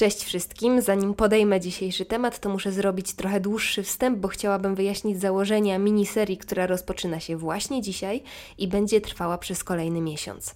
Cześć 0.00 0.24
wszystkim. 0.24 0.80
Zanim 0.80 1.14
podejmę 1.14 1.60
dzisiejszy 1.60 2.04
temat, 2.04 2.38
to 2.38 2.48
muszę 2.48 2.72
zrobić 2.72 3.12
trochę 3.12 3.40
dłuższy 3.40 3.82
wstęp, 3.82 4.18
bo 4.18 4.28
chciałabym 4.28 4.74
wyjaśnić 4.74 5.20
założenia 5.20 5.78
miniserii, 5.78 6.38
która 6.38 6.66
rozpoczyna 6.66 7.20
się 7.20 7.36
właśnie 7.36 7.82
dzisiaj 7.82 8.22
i 8.58 8.68
będzie 8.68 9.00
trwała 9.00 9.38
przez 9.38 9.64
kolejny 9.64 10.00
miesiąc. 10.00 10.54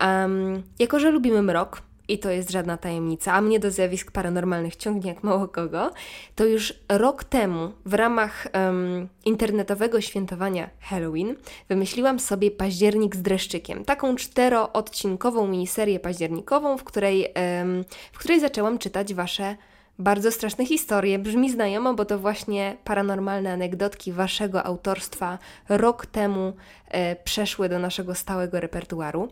Um, 0.00 0.62
jako, 0.78 1.00
że 1.00 1.10
lubimy 1.10 1.42
mrok, 1.42 1.82
i 2.08 2.18
to 2.18 2.30
jest 2.30 2.50
żadna 2.50 2.76
tajemnica, 2.76 3.32
a 3.32 3.40
mnie 3.40 3.60
do 3.60 3.70
zjawisk 3.70 4.12
paranormalnych 4.12 4.76
ciągnie 4.76 5.10
jak 5.10 5.22
mało 5.22 5.48
kogo, 5.48 5.90
to 6.34 6.44
już 6.44 6.74
rok 6.88 7.24
temu 7.24 7.72
w 7.84 7.94
ramach 7.94 8.46
um, 8.54 9.08
internetowego 9.24 10.00
świętowania 10.00 10.70
Halloween 10.80 11.36
wymyśliłam 11.68 12.20
sobie 12.20 12.50
październik 12.50 13.16
z 13.16 13.22
dreszczykiem. 13.22 13.84
Taką 13.84 14.16
czteroodcinkową 14.16 15.48
miniserię 15.48 16.00
październikową, 16.00 16.78
w 16.78 16.84
której, 16.84 17.28
um, 17.60 17.84
w 18.12 18.18
której 18.18 18.40
zaczęłam 18.40 18.78
czytać 18.78 19.14
Wasze 19.14 19.56
bardzo 19.98 20.32
straszne 20.32 20.66
historie. 20.66 21.18
Brzmi 21.18 21.50
znajomo, 21.50 21.94
bo 21.94 22.04
to 22.04 22.18
właśnie 22.18 22.76
paranormalne 22.84 23.52
anegdotki 23.52 24.12
waszego 24.12 24.64
autorstwa 24.64 25.38
rok 25.68 26.06
temu 26.06 26.52
e, 26.88 27.16
przeszły 27.16 27.68
do 27.68 27.78
naszego 27.78 28.14
stałego 28.14 28.60
repertuaru. 28.60 29.28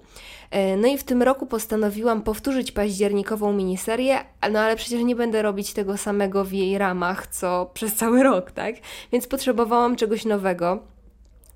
E, 0.50 0.76
no 0.76 0.88
i 0.88 0.98
w 0.98 1.04
tym 1.04 1.22
roku 1.22 1.46
postanowiłam 1.46 2.22
powtórzyć 2.22 2.72
październikową 2.72 3.52
miniserię, 3.52 4.18
no 4.52 4.58
ale 4.60 4.76
przecież 4.76 5.02
nie 5.02 5.16
będę 5.16 5.42
robić 5.42 5.72
tego 5.72 5.96
samego 5.96 6.44
w 6.44 6.52
jej 6.52 6.78
ramach, 6.78 7.26
co 7.26 7.70
przez 7.74 7.94
cały 7.94 8.22
rok, 8.22 8.50
tak? 8.50 8.74
Więc 9.12 9.26
potrzebowałam 9.26 9.96
czegoś 9.96 10.24
nowego. 10.24 10.93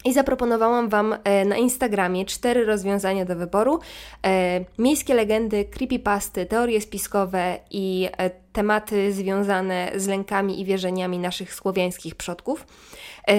I 0.04 0.12
zaproponowałam 0.12 0.88
Wam 0.88 1.16
e, 1.24 1.44
na 1.44 1.56
Instagramie 1.56 2.24
cztery 2.24 2.64
rozwiązania 2.64 3.24
do 3.24 3.36
wyboru: 3.36 3.80
e, 4.26 4.64
miejskie 4.78 5.14
legendy, 5.14 5.64
creepypasty, 5.64 6.46
teorie 6.46 6.80
spiskowe 6.80 7.58
i 7.70 8.08
e, 8.18 8.30
tematy 8.52 9.12
związane 9.12 9.92
z 9.96 10.06
lękami 10.06 10.60
i 10.60 10.64
wierzeniami 10.64 11.18
naszych 11.18 11.54
słowiańskich 11.54 12.14
przodków. 12.14 12.66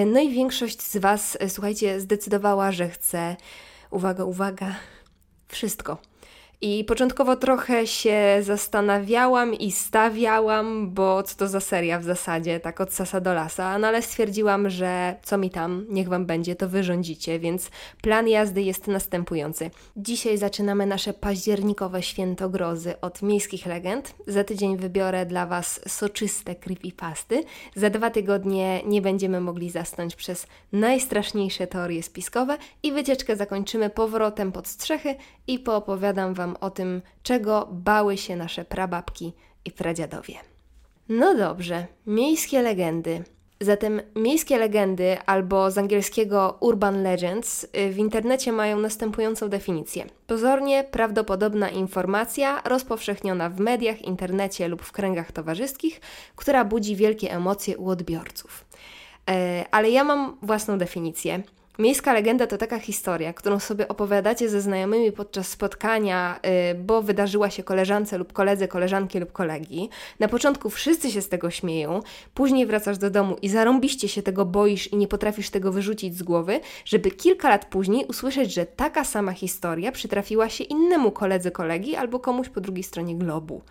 No 0.06 0.20
i 0.20 0.30
większość 0.30 0.82
z 0.82 0.96
Was, 0.96 1.38
słuchajcie, 1.48 2.00
zdecydowała, 2.00 2.72
że 2.72 2.88
chce, 2.88 3.36
uwaga, 3.90 4.24
uwaga, 4.24 4.74
wszystko. 5.48 6.09
I 6.62 6.84
początkowo 6.84 7.36
trochę 7.36 7.86
się 7.86 8.38
zastanawiałam 8.40 9.54
i 9.54 9.72
stawiałam, 9.72 10.90
bo 10.90 11.22
co 11.22 11.36
to 11.36 11.48
za 11.48 11.60
seria 11.60 11.98
w 11.98 12.04
zasadzie, 12.04 12.60
tak 12.60 12.80
od 12.80 12.92
sasa 12.92 13.20
do 13.20 13.34
lasa, 13.34 13.78
no 13.78 13.88
ale 13.88 14.02
stwierdziłam, 14.02 14.70
że 14.70 15.16
co 15.22 15.38
mi 15.38 15.50
tam, 15.50 15.86
niech 15.88 16.08
wam 16.08 16.26
będzie, 16.26 16.56
to 16.56 16.68
wyrządzicie, 16.68 17.38
więc 17.38 17.70
plan 18.02 18.28
jazdy 18.28 18.62
jest 18.62 18.86
następujący. 18.86 19.70
Dzisiaj 19.96 20.38
zaczynamy 20.38 20.86
nasze 20.86 21.12
październikowe 21.12 22.02
święto 22.02 22.48
grozy 22.48 23.00
od 23.00 23.22
miejskich 23.22 23.66
legend. 23.66 24.14
Za 24.26 24.44
tydzień 24.44 24.76
wybiorę 24.76 25.26
dla 25.26 25.46
was 25.46 25.80
soczyste 25.88 26.54
creepypasty. 26.54 27.44
Za 27.76 27.90
dwa 27.90 28.10
tygodnie 28.10 28.82
nie 28.86 29.02
będziemy 29.02 29.40
mogli 29.40 29.70
zasnąć 29.70 30.16
przez 30.16 30.46
najstraszniejsze 30.72 31.66
teorie 31.66 32.02
spiskowe 32.02 32.58
i 32.82 32.92
wycieczkę 32.92 33.36
zakończymy 33.36 33.90
powrotem 33.90 34.52
pod 34.52 34.68
strzechy 34.68 35.14
i 35.46 35.58
poopowiadam 35.58 36.34
wam 36.34 36.49
o 36.60 36.70
tym, 36.70 37.02
czego 37.22 37.68
bały 37.72 38.16
się 38.16 38.36
nasze 38.36 38.64
prababki 38.64 39.32
i 39.64 39.70
pradziadowie. 39.70 40.34
No 41.08 41.34
dobrze, 41.34 41.86
miejskie 42.06 42.62
legendy. 42.62 43.24
Zatem 43.62 44.00
miejskie 44.16 44.58
legendy, 44.58 45.18
albo 45.26 45.70
z 45.70 45.78
angielskiego 45.78 46.56
urban 46.60 47.02
legends, 47.02 47.64
y, 47.64 47.90
w 47.90 47.98
internecie 47.98 48.52
mają 48.52 48.78
następującą 48.78 49.48
definicję. 49.48 50.04
Pozornie 50.26 50.84
prawdopodobna 50.84 51.68
informacja 51.68 52.62
rozpowszechniona 52.64 53.50
w 53.50 53.60
mediach, 53.60 54.02
internecie 54.02 54.68
lub 54.68 54.82
w 54.82 54.92
kręgach 54.92 55.32
towarzyskich, 55.32 56.00
która 56.36 56.64
budzi 56.64 56.96
wielkie 56.96 57.32
emocje 57.32 57.78
u 57.78 57.88
odbiorców. 57.88 58.64
E, 59.30 59.64
ale 59.70 59.90
ja 59.90 60.04
mam 60.04 60.38
własną 60.42 60.78
definicję. 60.78 61.42
Miejska 61.80 62.12
legenda 62.12 62.46
to 62.46 62.58
taka 62.58 62.78
historia, 62.78 63.32
którą 63.32 63.58
sobie 63.58 63.88
opowiadacie 63.88 64.48
ze 64.48 64.60
znajomymi 64.60 65.12
podczas 65.12 65.48
spotkania, 65.48 66.40
yy, 66.42 66.74
bo 66.74 67.02
wydarzyła 67.02 67.50
się 67.50 67.62
koleżance 67.62 68.18
lub 68.18 68.32
koledze, 68.32 68.68
koleżanki 68.68 69.20
lub 69.20 69.32
kolegi. 69.32 69.88
Na 70.18 70.28
początku 70.28 70.70
wszyscy 70.70 71.10
się 71.10 71.22
z 71.22 71.28
tego 71.28 71.50
śmieją, 71.50 72.00
później 72.34 72.66
wracasz 72.66 72.98
do 72.98 73.10
domu 73.10 73.36
i 73.42 73.48
zarąbiście 73.48 74.08
się 74.08 74.22
tego 74.22 74.44
boisz 74.44 74.92
i 74.92 74.96
nie 74.96 75.08
potrafisz 75.08 75.50
tego 75.50 75.72
wyrzucić 75.72 76.16
z 76.16 76.22
głowy, 76.22 76.60
żeby 76.84 77.10
kilka 77.10 77.48
lat 77.48 77.64
później 77.64 78.06
usłyszeć, 78.06 78.54
że 78.54 78.66
taka 78.66 79.04
sama 79.04 79.32
historia 79.32 79.92
przytrafiła 79.92 80.48
się 80.48 80.64
innemu 80.64 81.10
koledze, 81.10 81.50
kolegi 81.50 81.96
albo 81.96 82.18
komuś 82.18 82.48
po 82.48 82.60
drugiej 82.60 82.84
stronie 82.84 83.16
globu. 83.16 83.62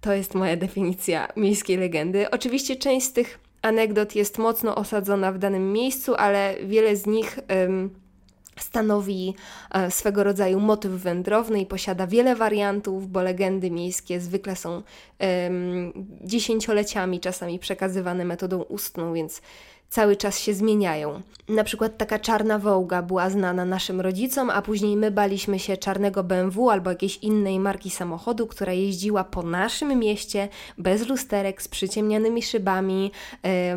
To 0.00 0.12
jest 0.12 0.34
moja 0.34 0.56
definicja 0.56 1.28
miejskiej 1.36 1.76
legendy. 1.76 2.30
Oczywiście 2.30 2.76
część 2.76 3.06
z 3.06 3.12
tych 3.12 3.38
anegdot 3.62 4.14
jest 4.14 4.38
mocno 4.38 4.74
osadzona 4.74 5.32
w 5.32 5.38
danym 5.38 5.72
miejscu, 5.72 6.14
ale 6.14 6.54
wiele 6.64 6.96
z 6.96 7.06
nich 7.06 7.38
stanowi 8.60 9.34
e, 9.70 9.90
swego 9.90 10.24
rodzaju 10.24 10.60
motyw 10.60 10.92
wędrowny 10.92 11.60
i 11.60 11.66
posiada 11.66 12.06
wiele 12.06 12.36
wariantów, 12.36 13.08
bo 13.08 13.22
legendy 13.22 13.70
miejskie 13.70 14.20
zwykle 14.20 14.56
są 14.56 14.82
dziesięcioleciami 16.24 17.20
czasami 17.20 17.58
przekazywane 17.58 18.24
metodą 18.24 18.62
ustną, 18.62 19.12
więc 19.12 19.42
cały 19.92 20.16
czas 20.16 20.38
się 20.38 20.54
zmieniają. 20.54 21.22
Na 21.48 21.64
przykład 21.64 21.98
taka 21.98 22.18
czarna 22.18 22.58
wołga 22.58 23.02
była 23.02 23.30
znana 23.30 23.64
naszym 23.64 24.00
rodzicom, 24.00 24.50
a 24.50 24.62
później 24.62 24.96
my 24.96 25.10
baliśmy 25.10 25.58
się 25.58 25.76
czarnego 25.76 26.24
BMW 26.24 26.70
albo 26.70 26.90
jakiejś 26.90 27.16
innej 27.16 27.60
marki 27.60 27.90
samochodu, 27.90 28.46
która 28.46 28.72
jeździła 28.72 29.24
po 29.24 29.42
naszym 29.42 29.98
mieście 29.98 30.48
bez 30.78 31.08
lusterek, 31.08 31.62
z 31.62 31.68
przyciemnianymi 31.68 32.42
szybami, 32.42 33.12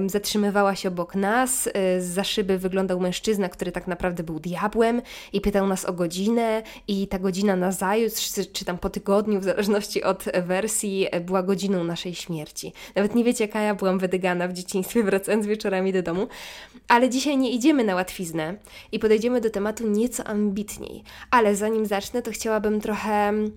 yy, 0.02 0.10
zatrzymywała 0.10 0.76
się 0.76 0.90
obok 0.90 1.16
nas, 1.16 1.66
yy, 1.66 2.02
za 2.02 2.24
szyby 2.24 2.58
wyglądał 2.58 3.00
mężczyzna, 3.00 3.50
który 3.50 3.72
tak 3.72 3.88
naprawdę 3.88 4.24
był 4.24 4.40
diabłem 4.40 5.02
i 5.34 5.42
pytał 5.42 5.68
nas 5.68 5.86
o 5.86 5.94
godzinę 5.94 6.64
i 6.88 7.08
ta 7.08 7.20
godzina 7.20 7.56
na 7.56 7.72
zajutrz, 7.72 8.34
czy, 8.34 8.46
czy 8.46 8.66
tam 8.66 8.78
po 8.78 8.90
tygodniu, 8.90 9.40
w 9.40 9.44
zależności 9.44 10.04
od 10.04 10.24
wersji, 10.46 11.08
była 11.22 11.44
godziną 11.44 11.84
naszej 11.84 12.16
śmierci. 12.16 12.74
Nawet 12.96 13.16
nie 13.16 13.24
wiecie, 13.24 13.44
jaka 13.44 13.62
ja 13.62 13.76
byłam 13.76 14.00
wydygana 14.00 14.48
w 14.48 14.54
dzieciństwie, 14.54 15.04
wracając 15.10 15.46
wieczorami 15.46 15.94
do 15.94 16.05
domu. 16.06 16.28
Ale 16.88 17.10
dzisiaj 17.10 17.38
nie 17.38 17.52
idziemy 17.52 17.84
na 17.84 17.96
łatwiznę 17.96 18.56
i 18.92 19.00
podejdziemy 19.00 19.42
do 19.42 19.50
tematu 19.50 19.88
nieco 19.88 20.24
ambitniej. 20.24 21.04
Ale 21.32 21.56
zanim 21.56 21.86
zacznę, 21.86 22.22
to 22.22 22.32
chciałabym 22.32 22.82
trochę 22.82 23.30
mm, 23.30 23.54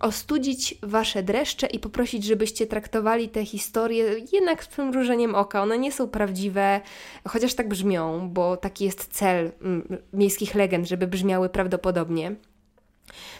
ostudzić 0.00 0.74
Wasze 0.82 1.22
dreszcze 1.22 1.66
i 1.66 1.78
poprosić, 1.78 2.24
żebyście 2.24 2.66
traktowali 2.66 3.28
te 3.28 3.44
historie 3.44 4.04
jednak 4.32 4.64
z 4.64 4.66
przymrużeniem 4.66 5.34
oka. 5.34 5.62
One 5.62 5.78
nie 5.78 5.92
są 5.92 6.08
prawdziwe, 6.08 6.80
chociaż 7.28 7.54
tak 7.54 7.68
brzmią, 7.68 8.30
bo 8.30 8.56
taki 8.56 8.84
jest 8.84 9.06
cel 9.06 9.52
mm, 9.60 9.98
miejskich 10.12 10.54
legend, 10.54 10.88
żeby 10.88 11.06
brzmiały 11.06 11.48
prawdopodobnie. 11.48 12.34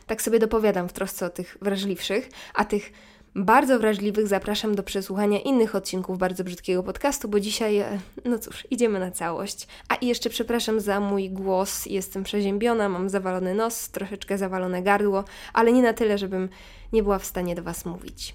Tak 0.07 0.23
sobie 0.23 0.39
dopowiadam 0.39 0.89
w 0.89 0.93
trosce 0.93 1.27
o 1.27 1.31
tych 1.31 1.57
wrażliwszych, 1.61 2.31
a 2.55 2.65
tych 2.65 2.93
bardzo 3.35 3.79
wrażliwych 3.79 4.29
zapraszam 4.29 4.75
do 4.75 4.83
przesłuchania 4.83 5.41
innych 5.41 5.75
odcinków 5.75 6.19
bardzo 6.19 6.45
brzydkiego 6.45 6.83
podcastu, 6.83 7.29
bo 7.29 7.41
dzisiaj, 7.41 7.79
e, 7.79 7.99
no 8.25 8.39
cóż, 8.39 8.67
idziemy 8.71 9.01
na 9.01 9.11
całość. 9.11 9.67
A 9.89 9.95
i 9.95 10.07
jeszcze 10.07 10.31
przepraszam 10.31 10.81
za 10.81 11.01
mój 11.01 11.31
głos, 11.31 11.87
jestem 11.87 12.25
przeziębiona, 12.25 12.89
mam 12.89 13.09
zawalony 13.09 13.55
nos, 13.55 13.91
troszeczkę 13.91 14.39
zawalone 14.39 14.83
gardło, 14.83 15.25
ale 15.53 15.73
nie 15.73 15.83
na 15.83 15.93
tyle, 15.93 16.19
żebym 16.19 16.49
nie 16.93 17.03
była 17.03 17.19
w 17.19 17.25
stanie 17.25 17.55
do 17.55 17.63
Was 17.63 17.85
mówić. 17.85 18.35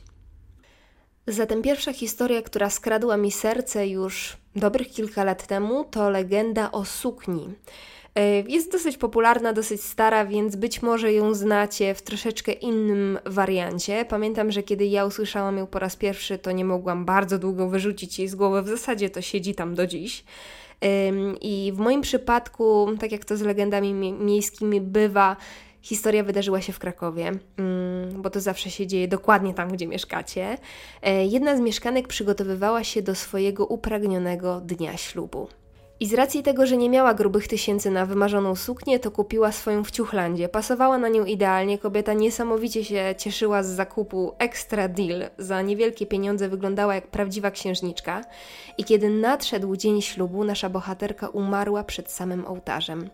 Zatem 1.28 1.62
pierwsza 1.62 1.94
historia, 1.94 2.42
która 2.42 2.70
skradła 2.70 3.18
mi 3.18 3.32
serce 3.32 3.88
już 3.88 4.38
dobrych 4.56 4.90
kilka 4.90 5.24
lat 5.24 5.48
temu, 5.48 5.84
to 5.84 6.10
legenda 6.10 6.72
o 6.72 6.86
sukni. 6.86 7.50
E, 8.16 8.40
jest 8.40 8.72
dosyć 8.72 8.98
popularna, 8.98 9.54
dosyć 9.54 9.84
stara, 9.84 10.26
więc 10.26 10.56
być 10.56 10.82
może 10.82 11.14
ją 11.14 11.34
znacie 11.34 11.94
w 11.94 12.02
troszeczkę 12.02 12.52
innym 12.52 13.20
wariancie. 13.26 14.06
Pamiętam, 14.06 14.52
że 14.52 14.64
kiedy 14.64 14.86
ja 14.86 15.06
usłyszałam 15.06 15.58
ją 15.58 15.68
po 15.68 15.80
raz 15.80 15.96
pierwszy, 15.96 16.38
to 16.38 16.52
nie 16.52 16.66
mogłam 16.66 17.06
bardzo 17.06 17.40
długo 17.40 17.70
wyrzucić 17.70 18.20
jej 18.20 18.28
z 18.28 18.36
głowy. 18.36 18.62
W 18.62 18.68
zasadzie 18.68 19.10
to 19.10 19.22
siedzi 19.22 19.56
tam 19.56 19.76
do 19.76 19.88
dziś. 19.88 20.24
I 21.42 21.72
w 21.76 21.78
moim 21.78 22.02
przypadku, 22.02 22.88
tak 23.00 23.12
jak 23.12 23.26
to 23.26 23.38
z 23.38 23.42
legendami 23.42 23.94
miejskimi 24.14 24.82
bywa, 24.82 25.36
historia 25.82 26.24
wydarzyła 26.24 26.62
się 26.62 26.74
w 26.74 26.80
Krakowie, 26.80 27.32
mm, 27.58 28.22
bo 28.22 28.30
to 28.30 28.42
zawsze 28.42 28.70
się 28.70 28.88
dzieje 28.88 29.08
dokładnie 29.08 29.54
tam, 29.54 29.72
gdzie 29.72 29.88
mieszkacie. 29.88 30.58
E, 31.02 31.26
jedna 31.26 31.58
z 31.58 31.60
mieszkanek 31.60 32.08
przygotowywała 32.08 32.84
się 32.84 33.02
do 33.02 33.16
swojego 33.16 33.66
upragnionego 33.66 34.62
dnia 34.62 34.98
ślubu. 34.98 35.48
I 36.02 36.08
z 36.08 36.14
racji 36.14 36.44
tego, 36.44 36.66
że 36.66 36.78
nie 36.78 36.90
miała 36.90 37.14
grubych 37.14 37.48
tysięcy 37.48 37.92
na 37.92 38.06
wymarzoną 38.06 38.56
suknię, 38.56 39.00
to 39.00 39.12
kupiła 39.12 39.52
swoją 39.52 39.84
w 39.84 39.92
Ciuchlandzie. 39.92 40.50
Pasowała 40.50 40.98
na 40.98 41.10
nią 41.10 41.26
idealnie, 41.26 41.78
kobieta 41.78 42.14
niesamowicie 42.14 42.86
się 42.86 43.16
cieszyła 43.18 43.64
z 43.64 43.68
zakupu 43.68 44.36
extra 44.38 44.88
deal. 44.88 45.30
Za 45.38 45.62
niewielkie 45.62 46.06
pieniądze 46.06 46.50
wyglądała 46.50 46.96
jak 46.96 47.08
prawdziwa 47.08 47.52
księżniczka. 47.52 48.22
I 48.78 48.84
kiedy 48.84 49.10
nadszedł 49.10 49.76
dzień 49.76 50.02
ślubu, 50.02 50.44
nasza 50.44 50.70
bohaterka 50.70 51.28
umarła 51.30 51.84
przed 51.84 52.12
samym 52.12 52.46
ołtarzem. 52.46 53.10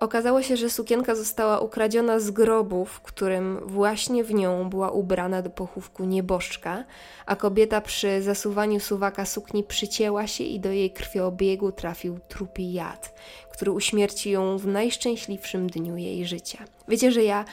Okazało 0.00 0.42
się, 0.42 0.56
że 0.56 0.70
sukienka 0.70 1.14
została 1.14 1.60
ukradziona 1.60 2.20
z 2.20 2.30
grobu, 2.30 2.84
w 2.84 3.00
którym 3.00 3.60
właśnie 3.66 4.24
w 4.24 4.34
nią 4.34 4.70
była 4.70 4.90
ubrana 4.90 5.42
do 5.42 5.50
pochówku 5.50 6.04
nieboszczka, 6.04 6.84
a 7.26 7.36
kobieta 7.36 7.80
przy 7.80 8.22
zasuwaniu 8.22 8.80
suwaka 8.80 9.26
sukni 9.26 9.64
przycięła 9.64 10.26
się 10.26 10.44
i 10.44 10.60
do 10.60 10.70
jej 10.70 10.90
krwiobiegu 10.90 11.72
trafił 11.72 12.18
trupi 12.28 12.72
jad, 12.72 13.14
który 13.52 13.72
uśmierci 13.72 14.30
ją 14.30 14.58
w 14.58 14.66
najszczęśliwszym 14.66 15.66
dniu 15.66 15.96
jej 15.96 16.26
życia. 16.26 16.64
Wiecie, 16.88 17.12
że 17.12 17.24
ja 17.24 17.44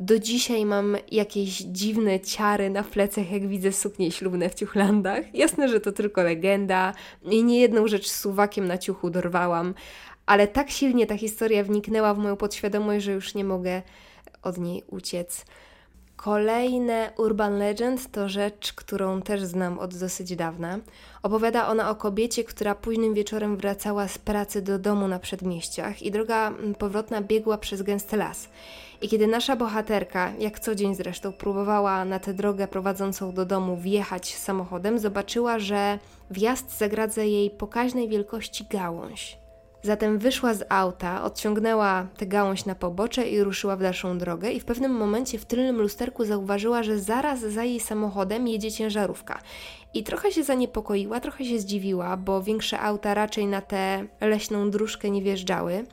do 0.00 0.18
dzisiaj 0.18 0.64
mam 0.64 0.96
jakieś 1.10 1.58
dziwne 1.58 2.20
ciary 2.20 2.70
na 2.70 2.82
plecach, 2.82 3.30
jak 3.30 3.48
widzę 3.48 3.72
suknie 3.72 4.10
ślubne 4.10 4.48
w 4.50 4.54
ciuchlandach. 4.54 5.34
Jasne, 5.34 5.68
że 5.68 5.80
to 5.80 5.92
tylko 5.92 6.22
legenda 6.22 6.94
i 7.22 7.44
nie 7.44 7.60
jedną 7.60 7.86
rzecz 7.88 8.10
suwakiem 8.10 8.66
na 8.66 8.78
ciuchu 8.78 9.10
dorwałam, 9.10 9.74
ale 10.26 10.48
tak 10.48 10.70
silnie 10.70 11.06
ta 11.06 11.16
historia 11.16 11.64
wniknęła 11.64 12.14
w 12.14 12.18
moją 12.18 12.36
podświadomość, 12.36 13.04
że 13.04 13.12
już 13.12 13.34
nie 13.34 13.44
mogę 13.44 13.82
od 14.42 14.58
niej 14.58 14.82
uciec. 14.90 15.44
Kolejne 16.16 17.12
Urban 17.18 17.58
Legend 17.58 18.10
to 18.10 18.28
rzecz, 18.28 18.72
którą 18.72 19.22
też 19.22 19.42
znam 19.42 19.78
od 19.78 19.94
dosyć 19.96 20.36
dawna. 20.36 20.78
Opowiada 21.22 21.68
ona 21.68 21.90
o 21.90 21.94
kobiecie, 21.94 22.44
która 22.44 22.74
późnym 22.74 23.14
wieczorem 23.14 23.56
wracała 23.56 24.08
z 24.08 24.18
pracy 24.18 24.62
do 24.62 24.78
domu 24.78 25.08
na 25.08 25.18
przedmieściach 25.18 26.02
i 26.02 26.10
droga 26.10 26.52
powrotna 26.78 27.20
biegła 27.20 27.58
przez 27.58 27.82
gęsty 27.82 28.16
las. 28.16 28.48
I 29.02 29.08
kiedy 29.08 29.26
nasza 29.26 29.56
bohaterka, 29.56 30.32
jak 30.38 30.60
co 30.60 30.74
dzień 30.74 30.94
zresztą, 30.94 31.32
próbowała 31.32 32.04
na 32.04 32.18
tę 32.18 32.34
drogę 32.34 32.68
prowadzącą 32.68 33.32
do 33.32 33.44
domu 33.44 33.76
wjechać 33.76 34.34
samochodem, 34.34 34.98
zobaczyła, 34.98 35.58
że 35.58 35.98
wjazd 36.30 36.78
zagradza 36.78 37.22
jej 37.22 37.50
pokaźnej 37.50 38.08
wielkości 38.08 38.66
gałąź. 38.70 39.43
Zatem 39.84 40.18
wyszła 40.18 40.54
z 40.54 40.64
auta, 40.68 41.22
odciągnęła 41.22 42.06
tę 42.16 42.26
gałąź 42.26 42.64
na 42.64 42.74
pobocze 42.74 43.28
i 43.28 43.42
ruszyła 43.42 43.76
w 43.76 43.82
dalszą 43.82 44.18
drogę 44.18 44.52
i 44.52 44.60
w 44.60 44.64
pewnym 44.64 44.92
momencie 44.92 45.38
w 45.38 45.44
tylnym 45.44 45.80
lusterku 45.80 46.24
zauważyła, 46.24 46.82
że 46.82 46.98
zaraz 46.98 47.40
za 47.40 47.64
jej 47.64 47.80
samochodem 47.80 48.48
jedzie 48.48 48.72
ciężarówka. 48.72 49.40
I 49.94 50.02
trochę 50.02 50.32
się 50.32 50.44
zaniepokoiła, 50.44 51.20
trochę 51.20 51.44
się 51.44 51.58
zdziwiła, 51.58 52.16
bo 52.16 52.42
większe 52.42 52.80
auta 52.80 53.14
raczej 53.14 53.46
na 53.46 53.60
tę 53.60 54.06
leśną 54.20 54.70
dróżkę 54.70 55.10
nie 55.10 55.22
wjeżdżały. 55.22 55.84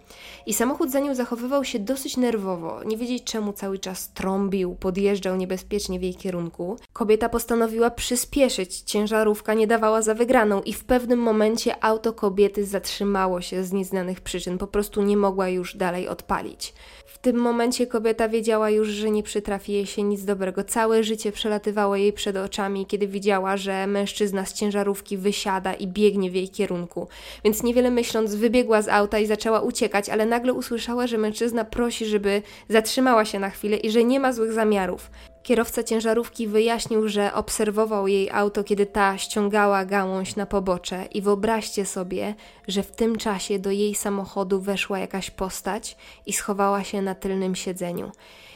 I 0.45 0.53
samochód 0.53 0.91
za 0.91 0.99
nią 0.99 1.15
zachowywał 1.15 1.63
się 1.65 1.79
dosyć 1.79 2.17
nerwowo. 2.17 2.83
Nie 2.83 2.97
wiedzieć 2.97 3.23
czemu 3.23 3.53
cały 3.53 3.79
czas 3.79 4.13
trąbił, 4.13 4.75
podjeżdżał 4.75 5.35
niebezpiecznie 5.35 5.99
w 5.99 6.03
jej 6.03 6.15
kierunku. 6.15 6.77
Kobieta 6.93 7.29
postanowiła 7.29 7.91
przyspieszyć, 7.91 8.81
ciężarówka 8.81 9.53
nie 9.53 9.67
dawała 9.67 10.01
za 10.01 10.13
wygraną 10.13 10.61
i 10.61 10.73
w 10.73 10.83
pewnym 10.83 11.19
momencie 11.19 11.83
auto 11.83 12.13
kobiety 12.13 12.65
zatrzymało 12.65 13.41
się 13.41 13.63
z 13.63 13.71
nieznanych 13.71 14.21
przyczyn, 14.21 14.57
po 14.57 14.67
prostu 14.67 15.01
nie 15.01 15.17
mogła 15.17 15.49
już 15.49 15.75
dalej 15.75 16.07
odpalić. 16.07 16.73
W 17.05 17.17
tym 17.17 17.35
momencie 17.35 17.87
kobieta 17.87 18.29
wiedziała 18.29 18.69
już, 18.69 18.87
że 18.87 19.11
nie 19.11 19.23
przytrafi 19.23 19.73
jej 19.73 19.85
się 19.85 20.03
nic 20.03 20.25
dobrego. 20.25 20.63
Całe 20.63 21.03
życie 21.03 21.31
przelatywało 21.31 21.95
jej 21.95 22.13
przed 22.13 22.37
oczami, 22.37 22.85
kiedy 22.85 23.07
widziała, 23.07 23.57
że 23.57 23.87
mężczyzna 23.91 24.45
z 24.45 24.53
ciężarówki 24.53 25.17
wysiada 25.17 25.73
i 25.73 25.87
biegnie 25.87 26.31
w 26.31 26.35
jej 26.35 26.49
kierunku. 26.49 27.07
Więc 27.43 27.63
niewiele 27.63 27.91
myśląc, 27.91 28.35
wybiegła 28.35 28.81
z 28.81 28.87
auta 28.87 29.19
i 29.19 29.25
zaczęła 29.25 29.59
uciekać, 29.61 30.09
ale 30.09 30.25
nagle 30.25 30.53
usłyszała, 30.53 31.07
że 31.07 31.17
mężczyzna 31.17 31.65
prosi, 31.65 32.05
żeby 32.05 32.41
zatrzymała 32.69 33.25
się 33.25 33.39
na 33.39 33.49
chwilę 33.49 33.77
i 33.77 33.91
że 33.91 34.03
nie 34.03 34.19
ma 34.19 34.33
złych 34.33 34.53
zamiarów. 34.53 35.11
Kierowca 35.43 35.83
ciężarówki 35.83 36.47
wyjaśnił, 36.47 37.07
że 37.07 37.33
obserwował 37.33 38.07
jej 38.07 38.29
auto, 38.29 38.63
kiedy 38.63 38.85
ta 38.85 39.17
ściągała 39.17 39.85
gałąź 39.85 40.35
na 40.35 40.45
pobocze, 40.45 41.05
i 41.13 41.21
wyobraźcie 41.21 41.85
sobie, 41.85 42.35
że 42.67 42.83
w 42.83 42.91
tym 42.91 43.15
czasie 43.15 43.59
do 43.59 43.71
jej 43.71 43.95
samochodu 43.95 44.61
weszła 44.61 44.99
jakaś 44.99 45.31
postać 45.31 45.97
i 46.25 46.33
schowała 46.33 46.83
się 46.83 47.01
na 47.01 47.15
tylnym 47.15 47.55
siedzeniu. 47.55 48.11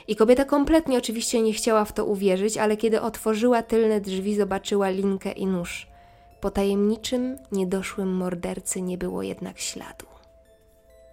I 0.07 0.15
kobieta 0.15 0.45
kompletnie 0.45 0.97
oczywiście 0.97 1.41
nie 1.41 1.53
chciała 1.53 1.85
w 1.85 1.93
to 1.93 2.05
uwierzyć, 2.05 2.57
ale 2.57 2.77
kiedy 2.77 3.01
otworzyła 3.01 3.63
tylne 3.63 4.01
drzwi, 4.01 4.35
zobaczyła 4.35 4.89
linkę 4.89 5.31
i 5.31 5.45
nóż. 5.45 5.87
Po 6.41 6.51
tajemniczym, 6.51 7.37
niedoszłym 7.51 8.15
mordercy 8.15 8.81
nie 8.81 8.97
było 8.97 9.23
jednak 9.23 9.59
śladu. 9.59 10.05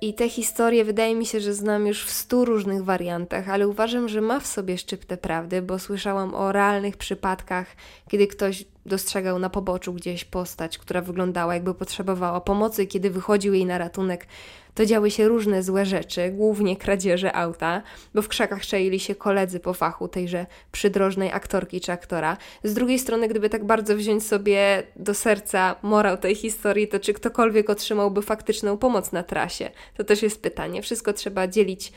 I 0.01 0.15
te 0.15 0.29
historie 0.29 0.85
wydaje 0.85 1.15
mi 1.15 1.27
się, 1.27 1.41
że 1.41 1.55
znam 1.55 1.87
już 1.87 2.05
w 2.05 2.11
stu 2.11 2.45
różnych 2.45 2.85
wariantach, 2.85 3.49
ale 3.49 3.69
uważam, 3.69 4.09
że 4.09 4.21
ma 4.21 4.41
w 4.41 4.47
sobie 4.47 4.79
szczyptę 4.79 5.17
prawdy, 5.17 5.63
bo 5.63 5.79
słyszałam 5.79 6.35
o 6.35 6.53
realnych 6.53 6.97
przypadkach, 6.97 7.67
kiedy 8.11 8.27
ktoś 8.27 8.65
dostrzegał 8.87 9.39
na 9.39 9.51
poboczu 9.51 9.93
gdzieś 9.93 10.25
postać, 10.25 10.79
która 10.79 11.01
wyglądała 11.01 11.55
jakby 11.55 11.75
potrzebowała 11.75 12.41
pomocy, 12.41 12.87
kiedy 12.87 13.11
wychodził 13.11 13.55
jej 13.55 13.67
na 13.67 13.79
ratunek, 13.79 14.27
to 14.75 14.87
działy 14.87 15.11
się 15.11 15.29
różne 15.29 15.63
złe 15.63 15.87
rzeczy, 15.87 16.31
głównie 16.31 16.77
kradzieże 16.77 17.37
auta, 17.37 17.83
bo 18.15 18.23
w 18.23 18.29
krzakach 18.29 18.67
czaili 18.67 19.01
się 19.01 19.15
koledzy 19.15 19.61
po 19.61 19.75
fachu 19.75 20.09
tejże 20.09 20.47
przydrożnej 20.73 21.33
aktorki 21.33 21.81
czy 21.81 21.93
aktora. 21.93 22.37
Z 22.65 22.75
drugiej 22.75 22.99
strony, 22.99 23.29
gdyby 23.29 23.49
tak 23.49 23.65
bardzo 23.65 23.97
wziąć 23.97 24.27
sobie 24.27 24.83
do 24.97 25.15
serca 25.15 25.77
morał 25.83 26.17
tej 26.17 26.35
historii, 26.35 26.89
to 26.89 27.01
czy 27.01 27.15
ktokolwiek 27.15 27.71
otrzymałby 27.71 28.23
faktyczną 28.23 28.79
pomoc 28.79 29.13
na 29.13 29.23
trasie? 29.23 29.71
To 29.97 30.05
też 30.05 30.23
jest 30.23 30.43
pytanie. 30.43 30.83
Wszystko 30.83 31.13
trzeba 31.13 31.49
dzielić 31.49 31.93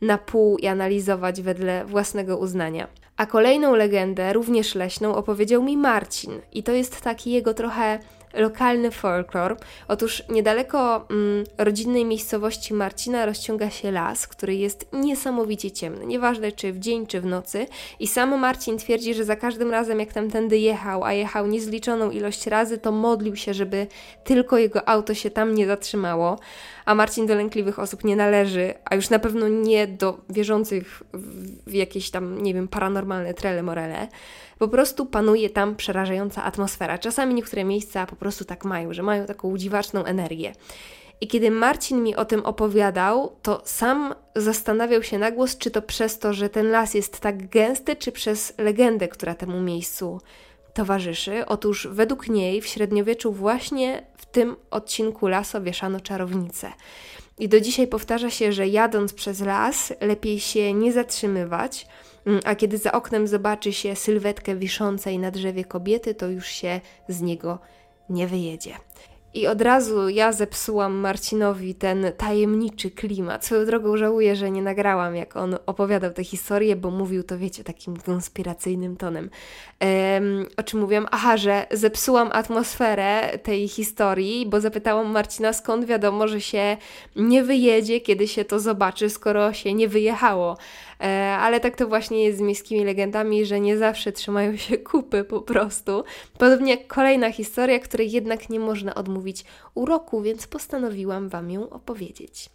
na 0.00 0.18
pół 0.18 0.58
i 0.58 0.66
analizować 0.66 1.42
wedle 1.42 1.84
własnego 1.84 2.38
uznania. 2.38 2.88
A 3.16 3.26
kolejną 3.26 3.74
legendę, 3.74 4.32
również 4.32 4.74
leśną, 4.74 5.14
opowiedział 5.14 5.62
mi 5.62 5.76
Marcin. 5.76 6.40
I 6.52 6.62
to 6.62 6.72
jest 6.72 7.00
taki 7.00 7.30
jego 7.30 7.54
trochę 7.54 7.98
lokalny 8.34 8.90
folklor. 8.90 9.56
Otóż 9.88 10.22
niedaleko 10.28 11.06
mm, 11.10 11.44
rodzinnej 11.58 12.04
miejscowości 12.04 12.74
Marcina 12.74 13.26
rozciąga 13.26 13.70
się 13.70 13.90
las, 13.90 14.26
który 14.26 14.54
jest 14.54 14.86
niesamowicie 14.92 15.70
ciemny, 15.70 16.06
nieważne 16.06 16.52
czy 16.52 16.72
w 16.72 16.78
dzień, 16.78 17.06
czy 17.06 17.20
w 17.20 17.26
nocy. 17.26 17.66
I 18.00 18.06
sam 18.06 18.40
Marcin 18.40 18.78
twierdzi, 18.78 19.14
że 19.14 19.24
za 19.24 19.36
każdym 19.36 19.70
razem, 19.70 20.00
jak 20.00 20.12
tamtędy 20.12 20.58
jechał, 20.58 21.04
a 21.04 21.12
jechał 21.12 21.46
niezliczoną 21.46 22.10
ilość 22.10 22.46
razy, 22.46 22.78
to 22.78 22.92
modlił 22.92 23.36
się, 23.36 23.54
żeby 23.54 23.86
tylko 24.24 24.58
jego 24.58 24.88
auto 24.88 25.14
się 25.14 25.30
tam 25.30 25.54
nie 25.54 25.66
zatrzymało. 25.66 26.38
A 26.84 26.94
Marcin 26.94 27.26
do 27.26 27.34
lękliwych 27.34 27.78
osób 27.78 28.04
nie 28.04 28.16
należy, 28.16 28.74
a 28.84 28.94
już 28.94 29.10
na 29.10 29.18
pewno 29.18 29.48
nie 29.48 29.86
do 29.86 30.18
wierzących 30.28 31.02
w 31.66 31.72
jakieś 31.72 32.10
tam, 32.10 32.42
nie 32.42 32.54
wiem, 32.54 32.68
paranormalne 32.68 33.34
trele 33.34 33.62
morele. 33.62 34.08
Po 34.60 34.68
prostu 34.68 35.06
panuje 35.06 35.50
tam 35.50 35.76
przerażająca 35.76 36.44
atmosfera. 36.44 36.98
Czasami 36.98 37.34
niektóre 37.34 37.64
miejsca 37.64 38.06
po 38.06 38.16
prostu 38.20 38.44
tak 38.44 38.64
mają, 38.64 38.92
że 38.92 39.02
mają 39.02 39.26
taką 39.26 39.58
dziwaczną 39.58 40.04
energię. 40.04 40.52
I 41.20 41.28
kiedy 41.28 41.50
Marcin 41.50 42.02
mi 42.02 42.16
o 42.16 42.24
tym 42.24 42.46
opowiadał, 42.46 43.36
to 43.42 43.62
sam 43.64 44.14
zastanawiał 44.36 45.02
się 45.02 45.18
na 45.18 45.30
głos, 45.30 45.58
czy 45.58 45.70
to 45.70 45.82
przez 45.82 46.18
to, 46.18 46.32
że 46.32 46.48
ten 46.48 46.70
las 46.70 46.94
jest 46.94 47.20
tak 47.20 47.48
gęsty, 47.48 47.96
czy 47.96 48.12
przez 48.12 48.52
legendę, 48.58 49.08
która 49.08 49.34
temu 49.34 49.60
miejscu 49.60 50.20
towarzyszy. 50.74 51.46
Otóż 51.46 51.88
według 51.90 52.28
niej 52.28 52.60
w 52.60 52.66
średniowieczu 52.66 53.32
właśnie 53.32 54.02
w 54.16 54.26
tym 54.26 54.56
odcinku 54.70 55.28
lasu 55.28 55.62
wieszano 55.62 56.00
czarownicę. 56.00 56.72
I 57.38 57.48
do 57.48 57.60
dzisiaj 57.60 57.86
powtarza 57.86 58.30
się, 58.30 58.52
że 58.52 58.68
jadąc 58.68 59.12
przez 59.12 59.40
las 59.40 59.92
lepiej 60.00 60.40
się 60.40 60.74
nie 60.74 60.92
zatrzymywać, 60.92 61.86
Mm, 62.26 62.40
a 62.44 62.54
kiedy 62.54 62.78
za 62.78 62.92
oknem 62.92 63.26
zobaczy 63.26 63.72
się 63.72 63.96
sylwetkę 63.96 64.56
wiszącej 64.56 65.18
na 65.18 65.30
drzewie 65.30 65.64
kobiety, 65.64 66.14
to 66.14 66.28
już 66.28 66.46
się 66.46 66.80
z 67.08 67.20
niego 67.20 67.58
nie 68.10 68.26
wyjedzie. 68.26 68.74
I 69.34 69.46
od 69.46 69.62
razu 69.62 70.08
ja 70.08 70.32
zepsułam 70.32 70.94
Marcinowi 70.94 71.74
ten 71.74 72.12
tajemniczy 72.16 72.90
klimat. 72.90 73.44
Swoją 73.44 73.66
drogą 73.66 73.96
żałuję, 73.96 74.36
że 74.36 74.50
nie 74.50 74.62
nagrałam, 74.62 75.16
jak 75.16 75.36
on 75.36 75.56
opowiadał 75.66 76.12
tę 76.12 76.24
historię, 76.24 76.76
bo 76.76 76.90
mówił 76.90 77.22
to, 77.22 77.38
wiecie, 77.38 77.64
takim 77.64 77.96
konspiracyjnym 77.96 78.96
tonem. 78.96 79.30
Um, 79.80 80.46
o 80.56 80.62
czym 80.62 80.80
mówiłam? 80.80 81.06
Aha, 81.10 81.36
że 81.36 81.66
zepsułam 81.70 82.30
atmosferę 82.32 83.38
tej 83.38 83.68
historii, 83.68 84.46
bo 84.46 84.60
zapytałam 84.60 85.10
Marcina, 85.10 85.52
skąd 85.52 85.84
wiadomo, 85.84 86.28
że 86.28 86.40
się 86.40 86.76
nie 87.16 87.42
wyjedzie, 87.42 88.00
kiedy 88.00 88.28
się 88.28 88.44
to 88.44 88.60
zobaczy, 88.60 89.10
skoro 89.10 89.52
się 89.52 89.74
nie 89.74 89.88
wyjechało. 89.88 90.56
E, 91.00 91.36
ale 91.40 91.60
tak 91.60 91.76
to 91.76 91.88
właśnie 91.88 92.24
jest 92.24 92.38
z 92.38 92.40
miejskimi 92.40 92.84
legendami, 92.84 93.46
że 93.46 93.60
nie 93.60 93.78
zawsze 93.78 94.12
trzymają 94.12 94.56
się 94.56 94.78
kupy 94.92 95.24
po 95.24 95.40
prostu. 95.40 96.04
Podobnie 96.38 96.70
jak 96.70 96.86
kolejna 96.86 97.32
historia, 97.32 97.78
której 97.78 98.10
jednak 98.10 98.50
nie 98.50 98.60
można 98.60 98.94
odmówić 98.94 99.44
uroku, 99.74 100.22
więc 100.22 100.46
postanowiłam 100.46 101.28
Wam 101.28 101.50
ją 101.50 101.70
opowiedzieć. 101.70 102.50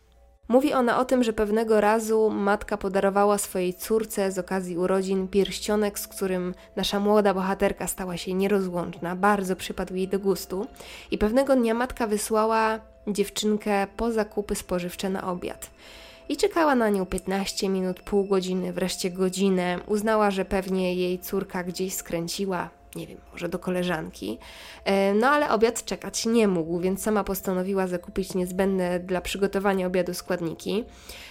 Mówi 0.47 0.73
ona 0.73 0.99
o 0.99 1.05
tym, 1.05 1.23
że 1.23 1.33
pewnego 1.33 1.81
razu 1.81 2.29
matka 2.29 2.77
podarowała 2.77 3.37
swojej 3.37 3.73
córce 3.73 4.31
z 4.31 4.39
okazji 4.39 4.77
urodzin 4.77 5.27
pierścionek, 5.27 5.99
z 5.99 6.07
którym 6.07 6.53
nasza 6.75 6.99
młoda 6.99 7.33
bohaterka 7.33 7.87
stała 7.87 8.17
się 8.17 8.33
nierozłączna, 8.33 9.15
bardzo 9.15 9.55
przypadł 9.55 9.95
jej 9.95 10.07
do 10.07 10.19
gustu. 10.19 10.67
I 11.11 11.17
pewnego 11.17 11.55
dnia 11.55 11.73
matka 11.73 12.07
wysłała 12.07 12.79
dziewczynkę 13.07 13.87
po 13.97 14.11
zakupy 14.11 14.55
spożywcze 14.55 15.09
na 15.09 15.31
obiad 15.31 15.69
i 16.29 16.37
czekała 16.37 16.75
na 16.75 16.89
nią 16.89 17.05
15 17.05 17.69
minut, 17.69 18.01
pół 18.01 18.25
godziny, 18.25 18.73
wreszcie 18.73 19.11
godzinę. 19.11 19.79
Uznała, 19.87 20.31
że 20.31 20.45
pewnie 20.45 20.95
jej 20.95 21.19
córka 21.19 21.63
gdzieś 21.63 21.93
skręciła, 21.93 22.69
nie 22.95 23.07
wiem, 23.07 23.17
może 23.31 23.49
do 23.49 23.59
koleżanki. 23.59 24.37
E, 24.85 25.13
no 25.13 25.27
ale 25.27 25.49
obiad 25.49 25.85
czekać 25.85 26.25
nie 26.25 26.47
mógł, 26.47 26.79
więc 26.79 27.01
sama 27.01 27.23
postanowiła 27.23 27.87
zakupić 27.87 28.33
niezbędne 28.33 28.99
dla 28.99 29.21
przygotowania 29.21 29.87
obiadu 29.87 30.13
składniki. 30.13 30.83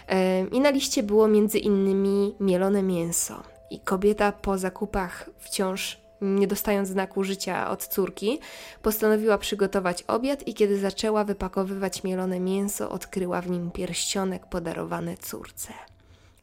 E, 0.08 0.46
I 0.46 0.60
na 0.60 0.70
liście 0.70 1.02
było 1.02 1.28
między 1.28 1.58
innymi 1.58 2.34
mielone 2.40 2.82
mięso. 2.82 3.42
I 3.70 3.80
kobieta 3.80 4.32
po 4.32 4.58
zakupach 4.58 5.30
wciąż 5.38 6.03
nie 6.20 6.46
dostając 6.46 6.88
znaku 6.88 7.24
życia 7.24 7.70
od 7.70 7.86
córki, 7.86 8.38
postanowiła 8.82 9.38
przygotować 9.38 10.02
obiad 10.02 10.48
i 10.48 10.54
kiedy 10.54 10.78
zaczęła 10.78 11.24
wypakowywać 11.24 12.04
mielone 12.04 12.40
mięso, 12.40 12.90
odkryła 12.90 13.40
w 13.40 13.50
nim 13.50 13.70
pierścionek 13.70 14.46
podarowany 14.46 15.16
córce. 15.16 15.72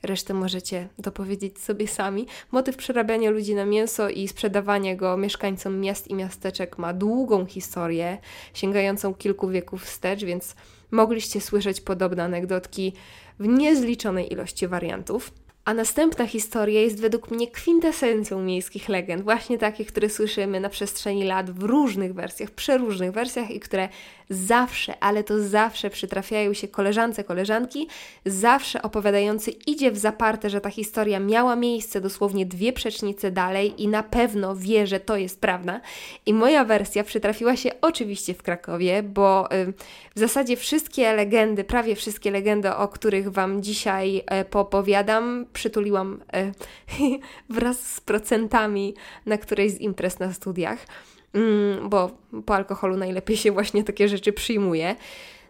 Resztę 0.04 0.34
możecie 0.34 0.88
dopowiedzieć 1.00 1.60
sobie 1.60 1.88
sami. 1.88 2.28
Motyw 2.52 2.78
przerabiania 2.78 3.30
ludzi 3.30 3.56
na 3.56 3.66
mięso 3.66 4.10
i 4.10 4.28
sprzedawania 4.28 4.96
go 4.96 5.18
mieszkańcom 5.18 5.80
miast 5.80 6.08
i 6.08 6.16
miasteczek 6.16 6.78
ma 6.78 6.94
długą 6.94 7.46
historię, 7.46 8.18
sięgającą 8.54 9.14
kilku 9.14 9.50
wieków 9.50 9.84
wstecz, 9.84 10.24
więc 10.24 10.56
mogliście 10.92 11.42
słyszeć 11.42 11.82
podobne 11.82 12.24
anegdotki 12.24 12.94
w 13.40 13.48
niezliczonej 13.48 14.34
ilości 14.34 14.68
wariantów. 14.68 15.32
A 15.66 15.74
następna 15.74 16.28
historia 16.28 16.82
jest 16.82 17.02
według 17.02 17.32
mnie 17.32 17.48
kwintesencją 17.48 18.42
miejskich 18.42 18.90
legend, 18.90 19.24
właśnie 19.24 19.58
takich, 19.58 19.88
które 19.88 20.10
słyszymy 20.10 20.60
na 20.60 20.70
przestrzeni 20.70 21.24
lat 21.24 21.52
w 21.52 21.64
różnych 21.64 22.14
wersjach, 22.14 22.52
przeróżnych 22.52 23.12
wersjach 23.12 23.52
i 23.52 23.60
które 23.60 23.90
zawsze, 24.32 25.04
ale 25.04 25.24
to 25.24 25.44
zawsze 25.44 25.90
przytrafiają 25.90 26.54
się 26.54 26.68
koleżance, 26.68 27.24
koleżanki, 27.24 27.88
zawsze 28.26 28.82
opowiadający 28.82 29.52
idzie 29.52 29.92
w 29.92 29.98
zaparte, 29.98 30.50
że 30.50 30.62
ta 30.62 30.70
historia 30.70 31.20
miała 31.20 31.56
miejsce 31.56 32.02
dosłownie 32.02 32.46
dwie 32.46 32.74
przecznice 32.74 33.32
dalej 33.32 33.84
i 33.84 33.88
na 33.88 34.04
pewno 34.04 34.56
wie, 34.56 34.88
że 34.88 35.00
to 35.00 35.18
jest 35.18 35.42
prawda. 35.42 35.82
I 36.26 36.34
moja 36.34 36.66
wersja 36.66 37.04
przytrafiła 37.04 37.56
się 37.56 37.70
oczywiście 37.82 38.34
w 38.34 38.44
Krakowie, 38.44 39.04
bo 39.04 39.54
y, 39.54 39.74
w 40.16 40.20
zasadzie 40.20 40.58
wszystkie 40.58 41.14
legendy, 41.14 41.64
prawie 41.64 41.96
wszystkie 41.96 42.32
legendy, 42.32 42.76
o 42.76 42.88
których 42.88 43.32
Wam 43.32 43.64
dzisiaj 43.64 44.18
y, 44.42 44.46
poopowiadam, 44.46 45.46
przytuliłam 45.54 46.22
y, 46.36 46.52
wraz 47.56 47.94
z 47.94 48.02
procentami 48.02 48.96
na 49.26 49.38
którejś 49.38 49.72
z 49.72 49.82
imprez 49.82 50.20
na 50.20 50.34
studiach. 50.34 50.86
Mm, 51.34 51.90
bo 51.90 52.12
po 52.46 52.56
alkoholu 52.56 52.98
najlepiej 52.98 53.38
się 53.38 53.52
właśnie 53.52 53.84
takie 53.84 54.08
rzeczy 54.08 54.34
przyjmuje. 54.34 54.96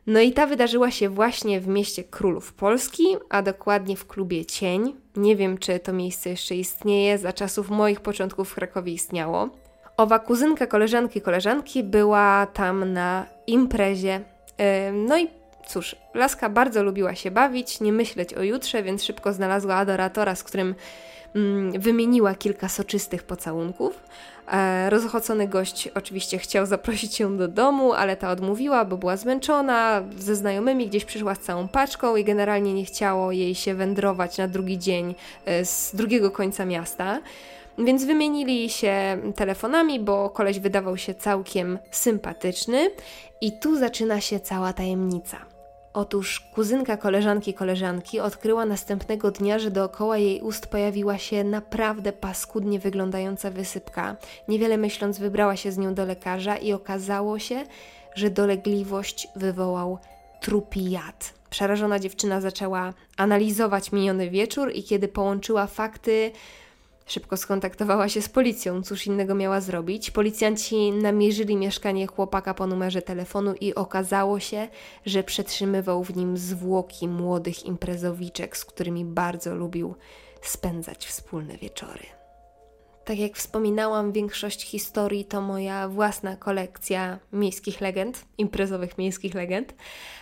No 0.08 0.20
i 0.20 0.31
ta 0.31 0.48
wydarzyła 0.48 0.91
się 0.91 1.10
właśnie 1.10 1.60
w 1.60 1.67
mieście 1.67 2.03
Królów 2.03 2.53
Polski, 2.53 3.03
a 3.29 3.41
dokładnie 3.41 3.96
w 3.96 4.08
klubie 4.08 4.46
Cień. 4.46 4.96
Nie 5.15 5.36
wiem, 5.36 5.58
czy 5.58 5.79
to 5.79 5.93
miejsce 5.93 6.29
jeszcze 6.29 6.55
istnieje, 6.55 7.17
za 7.17 7.34
czasów 7.34 7.70
moich 7.70 8.00
początków 8.00 8.50
w 8.50 8.55
Krakowie 8.55 8.93
istniało. 8.93 9.50
Owa 9.98 10.20
kuzynka 10.20 10.67
koleżanki 10.67 11.22
koleżanki 11.22 11.84
była 11.84 12.48
tam 12.53 12.93
na 12.93 13.25
imprezie. 13.48 14.22
No 14.93 15.20
i 15.20 15.27
cóż, 15.65 15.96
Laska 16.13 16.50
bardzo 16.50 16.84
lubiła 16.84 17.15
się 17.15 17.32
bawić, 17.32 17.80
nie 17.80 17.94
myśleć 17.94 18.34
o 18.34 18.44
jutrze, 18.44 18.84
więc 18.84 19.03
szybko 19.03 19.34
znalazła 19.34 19.75
adoratora, 19.75 20.36
z 20.36 20.44
którym 20.44 20.75
mm, 21.36 21.82
wymieniła 21.82 22.36
kilka 22.36 22.70
soczystych 22.70 23.24
pocałunków. 23.24 24.03
E, 24.51 24.89
rozochocony 24.89 25.48
gość 25.48 25.88
oczywiście 25.88 26.38
chciał 26.38 26.65
zaprosić 26.65 27.20
ją 27.20 27.38
do 27.38 27.48
domu, 27.48 27.94
ale 27.94 28.18
ta 28.18 28.32
odmówiła, 28.32 28.86
bo 28.86 28.98
była 28.98 29.18
zmęczona, 29.18 30.03
ze 30.18 30.36
znajomymi 30.36 30.88
gdzieś 30.88 31.06
przyszła 31.06 31.36
z 31.36 31.39
całą 31.39 31.68
paczką 31.68 32.15
i 32.15 32.24
generalnie 32.24 32.74
nie 32.74 32.86
chciało 32.86 33.32
jej 33.32 33.56
się 33.56 33.74
wędrować 33.75 34.38
na 34.38 34.48
drugi 34.48 34.80
dzień 34.80 35.15
e, 35.46 35.65
z 35.65 35.96
drugiego 35.96 36.32
końca 36.32 36.65
miasta. 36.65 37.20
Więc 37.77 38.05
wymienili 38.05 38.69
się 38.69 39.17
telefonami, 39.35 39.99
bo 39.99 40.29
koleś 40.29 40.59
wydawał 40.59 40.97
się 40.97 41.13
całkiem 41.13 41.79
sympatyczny, 41.91 42.91
i 43.41 43.51
tu 43.59 43.77
zaczyna 43.77 44.21
się 44.21 44.39
cała 44.39 44.73
tajemnica. 44.73 45.37
Otóż 45.93 46.39
kuzynka 46.39 46.97
koleżanki 46.97 47.53
koleżanki 47.53 48.19
odkryła 48.19 48.65
następnego 48.65 49.31
dnia, 49.31 49.59
że 49.59 49.71
dookoła 49.71 50.17
jej 50.17 50.41
ust 50.41 50.67
pojawiła 50.67 51.17
się 51.17 51.43
naprawdę 51.43 52.13
paskudnie 52.13 52.79
wyglądająca 52.79 53.51
wysypka. 53.51 54.15
Niewiele 54.47 54.77
myśląc, 54.77 55.19
wybrała 55.19 55.55
się 55.55 55.71
z 55.71 55.77
nią 55.77 55.93
do 55.93 56.05
lekarza 56.05 56.57
i 56.57 56.73
okazało 56.73 57.39
się, 57.39 57.63
że 58.15 58.29
dolegliwość 58.29 59.27
wywołał 59.35 59.97
trupi 60.41 60.91
jad. 60.91 61.33
Przerażona 61.49 61.99
dziewczyna 61.99 62.41
zaczęła 62.41 62.93
analizować 63.17 63.91
miniony 63.91 64.29
wieczór 64.29 64.71
i 64.73 64.83
kiedy 64.83 65.07
połączyła 65.07 65.67
fakty, 65.67 66.31
Szybko 67.05 67.38
skontaktowała 67.38 68.10
się 68.10 68.22
z 68.22 68.29
policją, 68.29 68.84
cóż 68.84 69.08
innego 69.08 69.36
miała 69.36 69.62
zrobić. 69.62 70.12
Policjanci 70.12 70.91
namierzyli 70.91 71.55
mieszkanie 71.55 72.08
chłopaka 72.08 72.53
po 72.53 72.67
numerze 72.67 73.01
telefonu 73.01 73.53
i 73.62 73.75
okazało 73.75 74.39
się, 74.39 74.67
że 75.05 75.24
przetrzymywał 75.24 76.03
w 76.03 76.15
nim 76.15 76.38
zwłoki 76.38 77.08
młodych 77.08 77.65
imprezowiczek, 77.65 78.58
z 78.58 78.65
którymi 78.65 79.05
bardzo 79.05 79.55
lubił 79.55 79.96
spędzać 80.41 81.08
wspólne 81.08 81.58
wieczory. 81.58 82.20
Tak 83.05 83.20
jak 83.20 83.36
wspominałam, 83.36 84.12
większość 84.12 84.65
historii 84.65 85.25
to 85.25 85.41
moja 85.41 85.88
własna 85.88 86.36
kolekcja 86.36 87.20
miejskich 87.34 87.81
legend, 87.81 88.25
imprezowych 88.38 88.98
miejskich 88.98 89.34
legend, 89.34 89.74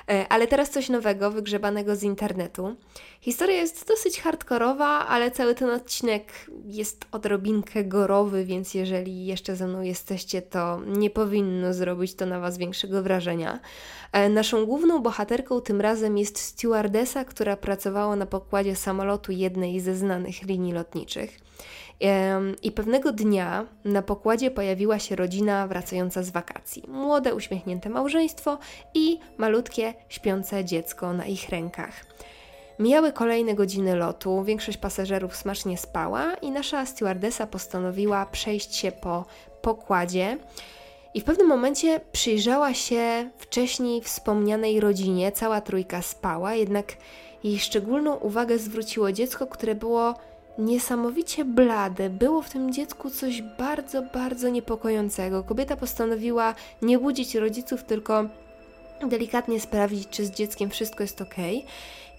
e, 0.09 0.25
ale 0.29 0.47
teraz 0.47 0.69
coś 0.69 0.89
nowego, 0.89 1.31
wygrzebanego 1.31 1.95
z 1.95 2.03
internetu. 2.03 2.75
Historia 3.21 3.55
jest 3.55 3.87
dosyć 3.87 4.21
hardkorowa, 4.21 5.07
ale 5.07 5.31
cały 5.31 5.55
ten 5.55 5.69
odcinek 5.69 6.33
jest 6.65 7.05
odrobinkę 7.11 7.83
gorowy, 7.83 8.45
więc 8.45 8.73
jeżeli 8.73 9.25
jeszcze 9.25 9.55
ze 9.55 9.67
mną 9.67 9.81
jesteście, 9.81 10.41
to 10.41 10.81
nie 10.85 11.09
powinno 11.09 11.73
zrobić 11.73 12.15
to 12.15 12.25
na 12.25 12.39
Was 12.39 12.57
większego 12.57 13.03
wrażenia. 13.03 13.59
E, 14.11 14.29
naszą 14.29 14.65
główną 14.65 14.99
bohaterką 14.99 15.61
tym 15.61 15.81
razem 15.81 16.17
jest 16.17 16.39
stewardesa, 16.39 17.25
która 17.25 17.57
pracowała 17.57 18.15
na 18.15 18.25
pokładzie 18.25 18.75
samolotu 18.75 19.31
jednej 19.31 19.79
ze 19.79 19.95
znanych 19.95 20.43
linii 20.43 20.73
lotniczych. 20.73 21.39
I 22.63 22.71
pewnego 22.71 23.11
dnia 23.11 23.65
na 23.85 24.01
pokładzie 24.01 24.51
pojawiła 24.51 24.99
się 24.99 25.15
rodzina 25.15 25.67
wracająca 25.67 26.23
z 26.23 26.29
wakacji. 26.29 26.83
Młode, 26.87 27.35
uśmiechnięte 27.35 27.89
małżeństwo 27.89 28.57
i 28.93 29.19
malutkie, 29.37 29.93
śpiące 30.09 30.65
dziecko 30.65 31.13
na 31.13 31.25
ich 31.25 31.49
rękach. 31.49 31.93
Mijały 32.79 33.11
kolejne 33.11 33.55
godziny 33.55 33.95
lotu, 33.95 34.43
większość 34.43 34.77
pasażerów 34.77 35.35
smacznie 35.35 35.77
spała 35.77 36.33
i 36.33 36.51
nasza 36.51 36.85
stewardesa 36.85 37.47
postanowiła 37.47 38.25
przejść 38.25 38.75
się 38.75 38.91
po 38.91 39.25
pokładzie. 39.61 40.37
I 41.13 41.21
w 41.21 41.23
pewnym 41.23 41.47
momencie 41.47 42.01
przyjrzała 42.11 42.73
się 42.73 43.29
wcześniej 43.37 44.01
wspomnianej 44.01 44.79
rodzinie. 44.79 45.31
Cała 45.31 45.61
trójka 45.61 46.01
spała, 46.01 46.53
jednak 46.53 46.85
jej 47.43 47.59
szczególną 47.59 48.15
uwagę 48.15 48.59
zwróciło 48.59 49.11
dziecko, 49.11 49.47
które 49.47 49.75
było 49.75 50.15
niesamowicie 50.59 51.45
blade. 51.45 52.09
Było 52.09 52.41
w 52.41 52.49
tym 52.49 52.73
dziecku 52.73 53.09
coś 53.09 53.41
bardzo, 53.41 54.01
bardzo 54.01 54.49
niepokojącego. 54.49 55.43
Kobieta 55.43 55.75
postanowiła 55.75 56.55
nie 56.81 56.99
budzić 56.99 57.35
rodziców, 57.35 57.83
tylko 57.83 58.25
delikatnie 59.07 59.59
sprawdzić, 59.59 60.09
czy 60.09 60.25
z 60.25 60.31
dzieckiem 60.31 60.69
wszystko 60.69 61.03
jest 61.03 61.21
ok. 61.21 61.35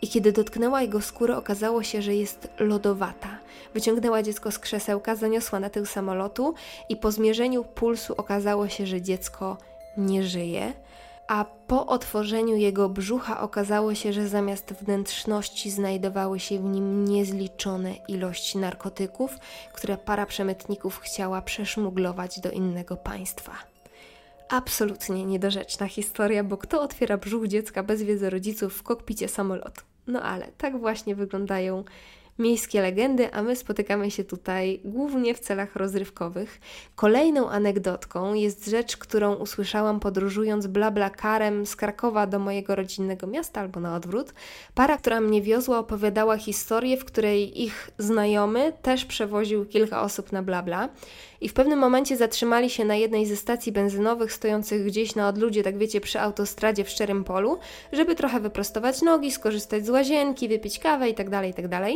I 0.03 0.09
kiedy 0.09 0.33
dotknęła 0.33 0.83
jego 0.83 1.01
skóry, 1.01 1.37
okazało 1.37 1.83
się, 1.83 2.03
że 2.03 2.15
jest 2.15 2.49
lodowata. 2.59 3.39
Wyciągnęła 3.75 4.23
dziecko 4.23 4.51
z 4.51 4.59
krzesełka, 4.59 5.17
zaniosła 5.17 5.61
na 5.61 5.71
tył 5.71 5.87
samolotu 5.87 6.55
i 6.89 6.97
po 6.97 7.13
zmierzeniu 7.13 7.65
pulsu 7.65 8.15
okazało 8.17 8.69
się, 8.69 8.87
że 8.87 9.03
dziecko 9.03 9.57
nie 9.97 10.23
żyje 10.23 10.73
a 11.29 11.45
po 11.45 11.87
otworzeniu 11.87 12.57
jego 12.57 12.89
brzucha 12.89 13.41
okazało 13.41 13.95
się, 13.95 14.13
że 14.13 14.29
zamiast 14.29 14.73
wnętrzności 14.73 15.71
znajdowały 15.71 16.41
się 16.41 16.59
w 16.59 16.65
nim 16.65 17.05
niezliczone 17.05 17.95
ilości 18.09 18.59
narkotyków, 18.59 19.39
które 19.73 19.99
para 19.99 20.27
przemytników 20.27 20.99
chciała 20.99 21.43
przeszmuglować 21.43 22.41
do 22.41 22.51
innego 22.51 22.97
państwa. 22.97 23.53
Absolutnie 24.49 25.25
niedorzeczna 25.25 25.87
historia, 25.87 26.45
bo 26.45 26.57
kto 26.57 26.83
otwiera 26.83 27.17
brzuch 27.17 27.47
dziecka 27.47 27.83
bez 27.83 28.03
wiedzy 28.03 28.31
rodziców 28.31 28.75
w 28.75 28.83
kokpicie 28.83 29.29
samolotu? 29.29 29.83
No 30.07 30.23
ale 30.23 30.49
tak 30.59 30.79
właśnie 30.79 31.15
wyglądają 31.15 31.85
miejskie 32.41 32.83
legendy, 32.83 33.33
a 33.33 33.43
my 33.43 33.57
spotykamy 33.57 34.11
się 34.11 34.25
tutaj 34.25 34.81
głównie 34.85 35.35
w 35.35 35.41
celach 35.41 35.77
rozrywkowych. 35.77 36.61
Kolejną 36.97 37.51
anegdotką 37.51 38.35
jest 38.35 38.67
rzecz, 38.67 38.97
którą 38.97 39.35
usłyszałam 39.35 40.01
podróżując 40.01 40.67
blablakarem 40.67 41.67
z 41.67 41.77
Krakowa 41.77 42.27
do 42.27 42.39
mojego 42.39 42.75
rodzinnego 42.75 43.27
miasta 43.27 43.61
albo 43.61 43.81
na 43.81 43.95
odwrót. 43.95 44.35
Para, 44.75 44.97
która 44.99 45.21
mnie 45.21 45.43
wiozła, 45.43 45.79
opowiadała 45.79 46.37
historię, 46.37 46.97
w 46.97 47.05
której 47.05 47.63
ich 47.63 47.91
znajomy 47.99 48.73
też 48.83 49.05
przewoził 49.05 49.67
kilka 49.67 50.03
osób 50.03 50.33
na 50.33 50.43
blabla. 50.43 50.89
I 51.41 51.49
w 51.49 51.55
pewnym 51.55 51.79
momencie 51.79 52.17
zatrzymali 52.17 52.71
się 52.71 52.85
na 52.85 52.95
jednej 52.95 53.27
ze 53.27 53.37
stacji 53.37 53.73
benzynowych 53.73 54.33
stojących 54.33 54.85
gdzieś 54.87 55.15
na 55.15 55.29
odludzie, 55.29 55.63
tak 55.63 55.79
wiecie, 55.79 56.01
przy 56.01 56.21
autostradzie 56.21 56.85
w 56.85 56.89
szczerym 56.89 57.25
polu, 57.25 57.59
żeby 57.93 58.15
trochę 58.15 58.41
wyprostować 58.41 59.03
nogi, 59.03 59.31
skorzystać 59.31 59.87
z 59.87 59.91
łazienki, 59.91 60.49
wypić 60.49 60.79
kawę 60.79 61.09
itd., 61.09 61.31
tak 61.31 61.47
itd. 61.47 61.69
Tak 61.69 61.91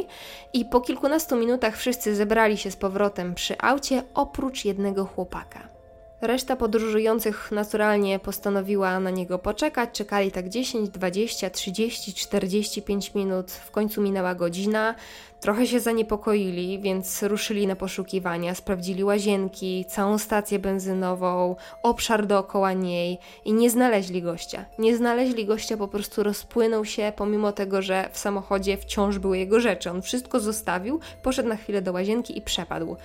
I 0.53 0.65
po 0.65 0.81
kilkunastu 0.81 1.37
minutach 1.37 1.77
wszyscy 1.77 2.15
zebrali 2.15 2.57
się 2.57 2.71
z 2.71 2.77
powrotem 2.77 3.35
przy 3.35 3.59
aucie, 3.59 4.03
oprócz 4.15 4.65
jednego 4.65 5.05
chłopaka. 5.05 5.75
Reszta 6.21 6.57
podróżujących 6.57 7.53
naturalnie 7.53 8.19
postanowiła 8.19 9.01
na 9.01 9.11
niego 9.11 9.39
poczekać. 9.39 9.91
Czekali 9.93 10.33
tak 10.33 10.49
10, 10.49 10.89
20, 10.89 11.51
30, 11.51 12.15
45 12.15 13.15
minut. 13.15 13.51
W 13.51 13.71
końcu 13.71 14.03
minęła 14.03 14.35
godzina. 14.35 14.95
Trochę 15.41 15.67
się 15.67 15.81
zaniepokoili, 15.81 16.79
więc 16.81 17.23
ruszyli 17.23 17.67
na 17.67 17.77
poszukiwania. 17.77 18.55
Sprawdzili 18.55 19.05
łazienki, 19.05 19.85
całą 19.89 20.19
stację 20.19 20.59
benzynową, 20.59 21.57
obszar 21.83 22.27
dookoła 22.27 22.73
niej 22.73 23.19
i 23.45 23.53
nie 23.53 23.71
znaleźli 23.71 24.23
gościa. 24.23 24.65
Nie 24.79 24.97
znaleźli 24.97 25.47
gościa, 25.47 25.77
po 25.77 25.89
prostu 25.89 26.23
rozpłynął 26.23 26.85
się, 26.85 27.13
pomimo 27.17 27.53
tego, 27.53 27.83
że 27.83 28.09
w 28.13 28.19
samochodzie 28.19 28.77
wciąż 28.77 29.19
były 29.19 29.39
jego 29.39 29.61
rzeczy. 29.61 29.91
On 29.91 30.03
wszystko 30.03 30.41
zostawił, 30.41 31.01
poszedł 31.23 31.49
na 31.49 31.57
chwilę 31.57 31.83
do 31.83 31.93
łazienki 31.93 32.39
i 32.39 32.43
przepadł. 32.43 32.97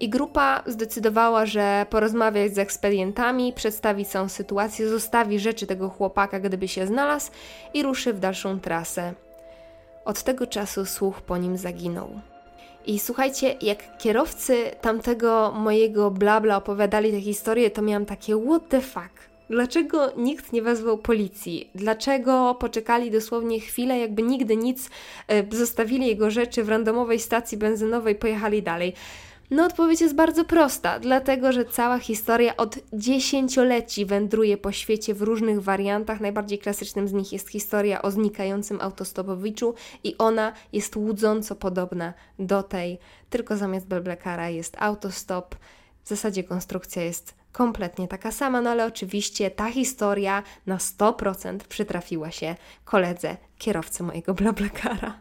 I 0.00 0.08
grupa 0.08 0.62
zdecydowała, 0.66 1.46
że 1.46 1.86
porozmawiać 1.90 2.54
z 2.54 2.58
ekspedientami, 2.58 3.52
przedstawi 3.52 4.04
całą 4.04 4.28
sytuację, 4.28 4.88
zostawi 4.88 5.38
rzeczy 5.38 5.66
tego 5.66 5.88
chłopaka, 5.88 6.40
gdyby 6.40 6.68
się 6.68 6.86
znalazł 6.86 7.30
i 7.74 7.82
ruszy 7.82 8.12
w 8.12 8.20
dalszą 8.20 8.60
trasę. 8.60 9.14
Od 10.04 10.22
tego 10.22 10.46
czasu 10.46 10.84
słuch 10.84 11.20
po 11.20 11.36
nim 11.36 11.56
zaginął. 11.56 12.08
I 12.86 12.98
słuchajcie, 12.98 13.56
jak 13.60 13.98
kierowcy 13.98 14.70
tamtego 14.80 15.52
mojego 15.52 16.10
blabla 16.10 16.56
opowiadali 16.56 17.12
tę 17.12 17.20
historię, 17.20 17.70
to 17.70 17.82
miałam 17.82 18.06
takie 18.06 18.36
what 18.36 18.68
the 18.68 18.80
fuck. 18.80 19.35
Dlaczego 19.50 20.12
nikt 20.16 20.52
nie 20.52 20.62
wezwał 20.62 20.98
policji? 20.98 21.70
Dlaczego 21.74 22.54
poczekali 22.54 23.10
dosłownie 23.10 23.60
chwilę, 23.60 23.98
jakby 23.98 24.22
nigdy 24.22 24.56
nic, 24.56 24.90
e, 25.28 25.56
zostawili 25.56 26.06
jego 26.06 26.30
rzeczy 26.30 26.64
w 26.64 26.68
randomowej 26.68 27.20
stacji 27.20 27.58
benzynowej, 27.58 28.14
pojechali 28.14 28.62
dalej? 28.62 28.92
No, 29.50 29.64
odpowiedź 29.64 30.00
jest 30.00 30.14
bardzo 30.14 30.44
prosta, 30.44 30.98
dlatego 30.98 31.52
że 31.52 31.64
cała 31.64 31.98
historia 31.98 32.56
od 32.56 32.78
dziesięcioleci 32.92 34.06
wędruje 34.06 34.56
po 34.56 34.72
świecie 34.72 35.14
w 35.14 35.22
różnych 35.22 35.62
wariantach. 35.62 36.20
Najbardziej 36.20 36.58
klasycznym 36.58 37.08
z 37.08 37.12
nich 37.12 37.32
jest 37.32 37.48
historia 37.48 38.02
o 38.02 38.10
znikającym 38.10 38.80
autostopowiczu 38.80 39.74
i 40.04 40.18
ona 40.18 40.52
jest 40.72 40.96
łudząco 40.96 41.56
podobna 41.56 42.14
do 42.38 42.62
tej, 42.62 42.98
tylko 43.30 43.56
zamiast 43.56 43.86
Belblekara 43.86 44.48
jest 44.48 44.76
autostop. 44.78 45.54
W 46.04 46.08
zasadzie 46.08 46.44
konstrukcja 46.44 47.02
jest 47.02 47.34
kompletnie 47.56 48.08
taka 48.08 48.32
sama, 48.32 48.60
no 48.60 48.70
ale 48.70 48.86
oczywiście 48.86 49.50
ta 49.50 49.70
historia 49.70 50.42
na 50.66 50.76
100% 50.76 51.58
przytrafiła 51.58 52.30
się 52.30 52.56
koledze, 52.84 53.36
kierowcy 53.58 54.02
mojego 54.02 54.34
Blablakara. 54.34 55.20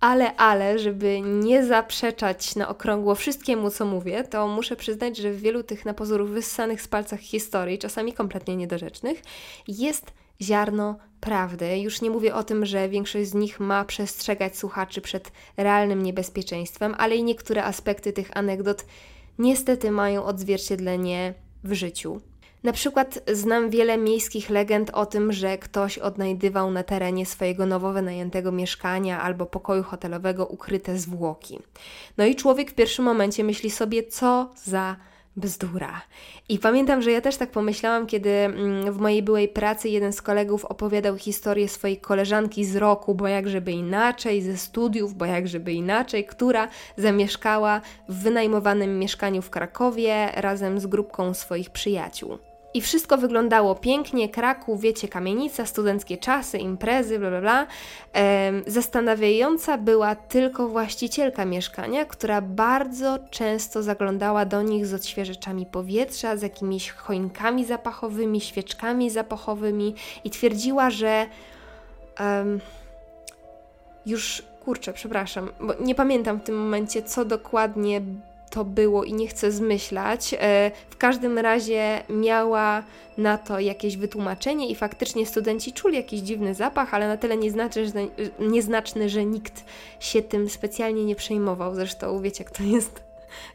Ale, 0.00 0.36
ale, 0.36 0.78
żeby 0.78 1.20
nie 1.20 1.64
zaprzeczać 1.64 2.56
na 2.56 2.68
okrągło 2.68 3.14
wszystkiemu, 3.14 3.70
co 3.70 3.84
mówię, 3.84 4.24
to 4.24 4.48
muszę 4.48 4.76
przyznać, 4.76 5.16
że 5.16 5.32
w 5.32 5.40
wielu 5.40 5.62
tych 5.62 5.84
na 5.84 5.94
pozór 5.94 6.26
wyssanych 6.26 6.82
z 6.82 6.88
palcach 6.88 7.20
historii, 7.20 7.78
czasami 7.78 8.12
kompletnie 8.12 8.56
niedorzecznych, 8.56 9.22
jest 9.68 10.12
ziarno 10.42 10.98
prawdy. 11.20 11.78
Już 11.78 12.00
nie 12.00 12.10
mówię 12.10 12.34
o 12.34 12.44
tym, 12.44 12.66
że 12.66 12.88
większość 12.88 13.28
z 13.28 13.34
nich 13.34 13.60
ma 13.60 13.84
przestrzegać 13.84 14.58
słuchaczy 14.58 15.00
przed 15.00 15.32
realnym 15.56 16.02
niebezpieczeństwem, 16.02 16.94
ale 16.98 17.16
i 17.16 17.24
niektóre 17.24 17.64
aspekty 17.64 18.12
tych 18.12 18.36
anegdot 18.36 18.84
niestety 19.38 19.90
mają 19.90 20.24
odzwierciedlenie 20.24 21.43
w 21.64 21.72
życiu. 21.72 22.20
Na 22.62 22.72
przykład 22.72 23.18
znam 23.32 23.70
wiele 23.70 23.98
miejskich 23.98 24.50
legend 24.50 24.90
o 24.90 25.06
tym, 25.06 25.32
że 25.32 25.58
ktoś 25.58 25.98
odnajdywał 25.98 26.70
na 26.70 26.82
terenie 26.82 27.26
swojego 27.26 27.66
nowo 27.66 27.92
wynajętego 27.92 28.52
mieszkania 28.52 29.22
albo 29.22 29.46
pokoju 29.46 29.82
hotelowego 29.82 30.46
ukryte 30.46 30.98
zwłoki. 30.98 31.58
No 32.16 32.24
i 32.24 32.36
człowiek 32.36 32.70
w 32.70 32.74
pierwszym 32.74 33.04
momencie 33.04 33.44
myśli 33.44 33.70
sobie, 33.70 34.02
co 34.02 34.50
za 34.64 34.96
bzdura. 35.36 36.02
I 36.48 36.58
pamiętam, 36.58 37.02
że 37.02 37.12
ja 37.12 37.20
też 37.20 37.36
tak 37.36 37.50
pomyślałam, 37.50 38.06
kiedy 38.06 38.30
mm, 38.30 38.92
w 38.92 38.98
mojej 38.98 39.22
byłej 39.22 39.48
pracy 39.48 39.88
jeden 39.88 40.12
z 40.12 40.22
kolegów 40.22 40.64
opowiadał 40.64 41.16
historię 41.16 41.68
swojej 41.68 41.96
koleżanki 41.96 42.64
z 42.64 42.76
roku, 42.76 43.14
bo 43.14 43.28
jak 43.28 43.48
żeby 43.48 43.72
inaczej, 43.72 44.42
ze 44.42 44.56
studiów, 44.56 45.14
bo 45.14 45.24
jak 45.24 45.48
żeby 45.48 45.72
inaczej, 45.72 46.24
która 46.24 46.68
zamieszkała 46.96 47.80
w 48.08 48.22
wynajmowanym 48.22 48.98
mieszkaniu 48.98 49.42
w 49.42 49.50
Krakowie 49.50 50.28
razem 50.34 50.80
z 50.80 50.86
grupką 50.86 51.34
swoich 51.34 51.70
przyjaciół. 51.70 52.38
I 52.74 52.80
wszystko 52.80 53.16
wyglądało 53.16 53.74
pięknie, 53.74 54.28
Kraków, 54.28 54.80
wiecie, 54.80 55.08
kamienica, 55.08 55.66
studenckie 55.66 56.18
czasy, 56.18 56.58
imprezy, 56.58 57.18
bla 57.18 57.30
bla 57.30 57.40
bla. 57.40 57.66
zastanawiająca 58.66 59.78
była 59.78 60.14
tylko 60.14 60.68
właścicielka 60.68 61.44
mieszkania, 61.44 62.04
która 62.04 62.40
bardzo 62.40 63.18
często 63.30 63.82
zaglądała 63.82 64.44
do 64.44 64.62
nich 64.62 64.86
z 64.86 64.94
odświeżyczami 64.94 65.66
powietrza, 65.66 66.36
z 66.36 66.42
jakimiś 66.42 66.90
choinkami 66.90 67.64
zapachowymi, 67.64 68.40
świeczkami 68.40 69.10
zapachowymi 69.10 69.94
i 70.24 70.30
twierdziła, 70.30 70.90
że 70.90 71.26
um, 72.20 72.60
już 74.06 74.42
kurczę, 74.64 74.92
przepraszam, 74.92 75.50
bo 75.60 75.74
nie 75.80 75.94
pamiętam 75.94 76.40
w 76.40 76.44
tym 76.44 76.58
momencie, 76.58 77.02
co 77.02 77.24
dokładnie 77.24 78.00
to 78.54 78.64
było 78.64 79.04
i 79.04 79.12
nie 79.12 79.28
chcę 79.28 79.52
zmyślać. 79.52 80.34
E, 80.38 80.70
w 80.90 80.96
każdym 80.96 81.38
razie 81.38 82.02
miała 82.08 82.82
na 83.18 83.38
to 83.38 83.60
jakieś 83.60 83.96
wytłumaczenie 83.96 84.68
i 84.68 84.74
faktycznie 84.74 85.26
studenci 85.26 85.72
czuli 85.72 85.96
jakiś 85.96 86.20
dziwny 86.20 86.54
zapach, 86.54 86.94
ale 86.94 87.08
na 87.08 87.16
tyle 87.16 87.36
nieznaczny, 87.36 87.86
że, 87.86 87.92
nieznaczny, 88.38 89.08
że 89.08 89.24
nikt 89.24 89.64
się 90.00 90.22
tym 90.22 90.50
specjalnie 90.50 91.04
nie 91.04 91.16
przejmował. 91.16 91.74
Zresztą 91.74 92.20
wiecie, 92.20 92.44
jak 92.44 92.52
to 92.52 92.62
jest 92.62 93.02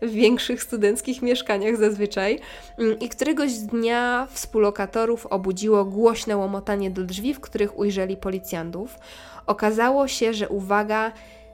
w 0.02 0.12
większych 0.12 0.64
studenckich 0.64 1.22
mieszkaniach 1.22 1.78
zazwyczaj. 1.78 2.40
Mm, 2.78 3.00
I 3.00 3.10
któregoś 3.10 3.54
dnia 3.54 4.28
współlokatorów 4.32 5.26
obudziło 5.26 5.86
głośne 5.86 6.38
łomotanie 6.38 6.92
do 6.92 7.04
drzwi, 7.04 7.34
w 7.34 7.40
których 7.40 7.80
ujrzeli 7.80 8.18
policjantów. 8.18 9.00
Okazało 9.46 10.08
się, 10.08 10.34
że 10.34 10.50
uwaga, 10.50 11.12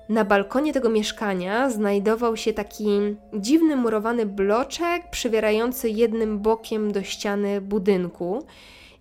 na 0.09 0.25
balkonie 0.25 0.73
tego 0.73 0.89
mieszkania 0.89 1.69
znajdował 1.69 2.37
się 2.37 2.53
taki 2.53 2.87
dziwny 3.33 3.75
murowany 3.75 4.25
bloczek 4.25 5.09
przywierający 5.11 5.89
jednym 5.89 6.39
bokiem 6.39 6.91
do 6.91 7.03
ściany 7.03 7.61
budynku. 7.61 8.45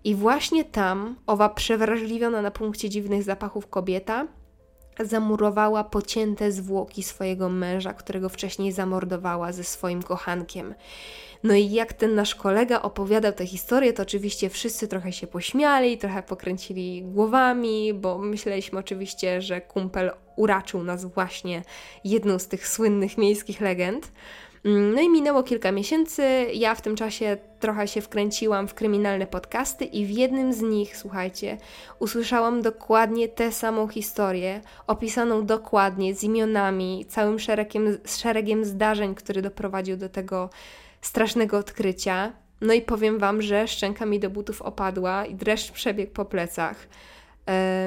I 0.03 0.15
właśnie 0.15 0.63
tam 0.63 1.15
owa 1.27 1.49
przewrażliwiona 1.49 2.41
na 2.41 2.51
punkcie 2.51 2.89
dziwnych 2.89 3.23
zapachów 3.23 3.67
kobieta 3.67 4.27
zamurowała 4.99 5.83
pocięte 5.83 6.51
zwłoki 6.51 7.03
swojego 7.03 7.49
męża, 7.49 7.93
którego 7.93 8.29
wcześniej 8.29 8.71
zamordowała 8.71 9.51
ze 9.51 9.63
swoim 9.63 10.03
kochankiem. 10.03 10.75
No 11.43 11.53
i 11.53 11.71
jak 11.71 11.93
ten 11.93 12.15
nasz 12.15 12.35
kolega 12.35 12.81
opowiadał 12.81 13.33
tę 13.33 13.45
historię, 13.45 13.93
to 13.93 14.03
oczywiście 14.03 14.49
wszyscy 14.49 14.87
trochę 14.87 15.11
się 15.11 15.27
pośmiali, 15.27 15.97
trochę 15.97 16.23
pokręcili 16.23 17.03
głowami, 17.03 17.93
bo 17.93 18.17
myśleliśmy 18.17 18.79
oczywiście, 18.79 19.41
że 19.41 19.61
kumpel 19.61 20.11
uraczył 20.35 20.83
nas 20.83 21.05
właśnie 21.05 21.61
jedną 22.03 22.39
z 22.39 22.47
tych 22.47 22.67
słynnych 22.67 23.17
miejskich 23.17 23.61
legend. 23.61 24.11
Mm, 24.65 24.95
no 24.95 25.01
i 25.01 25.09
minęło 25.09 25.43
kilka 25.43 25.71
miesięcy. 25.71 26.23
Ja 26.53 26.75
w 26.75 26.81
tym 26.81 26.95
czasie 26.95 27.37
trochę 27.59 27.87
się 27.87 28.01
wkręciłam 28.01 28.67
w 28.67 28.73
kryminalne 28.73 29.27
podcasty 29.27 29.85
i 29.85 30.05
w 30.05 30.09
jednym 30.09 30.53
z 30.53 30.61
nich, 30.61 30.97
słuchajcie, 30.97 31.57
usłyszałam 31.99 32.61
dokładnie 32.61 33.27
tę 33.27 33.51
samą 33.51 33.87
historię, 33.87 34.61
opisaną 34.87 35.45
dokładnie 35.45 36.15
z 36.15 36.23
imionami, 36.23 37.05
całym 37.09 37.39
szeregiem, 37.39 37.97
szeregiem 38.05 38.65
zdarzeń, 38.65 39.15
który 39.15 39.41
doprowadził 39.41 39.97
do 39.97 40.09
tego 40.09 40.49
strasznego 41.01 41.57
odkrycia. 41.57 42.31
No 42.61 42.73
i 42.73 42.81
powiem 42.81 43.19
Wam, 43.19 43.41
że 43.41 43.67
szczęka 43.67 44.05
mi 44.05 44.19
do 44.19 44.29
butów 44.29 44.61
opadła 44.61 45.25
i 45.25 45.35
dreszcz 45.35 45.71
przebiegł 45.71 46.13
po 46.13 46.25
plecach. 46.25 46.87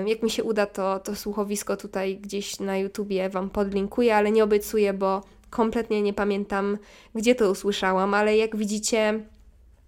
Jak 0.07 0.23
mi 0.23 0.31
się 0.31 0.45
uda, 0.45 0.67
to, 0.67 0.99
to 0.99 1.17
słuchowisko 1.17 1.77
tutaj 1.77 2.17
gdzieś 2.17 2.61
na 2.61 2.77
YouTubie 2.77 3.29
Wam 3.29 3.51
podlinkuję, 3.51 4.17
ale 4.17 4.33
nie 4.33 4.45
obiecuję, 4.45 4.93
bo 4.93 5.23
kompletnie 5.51 6.03
nie 6.03 6.13
pamiętam, 6.13 6.79
gdzie 7.15 7.35
to 7.35 7.51
usłyszałam, 7.51 8.15
ale 8.15 8.37
jak 8.37 8.57
widzicie, 8.57 9.21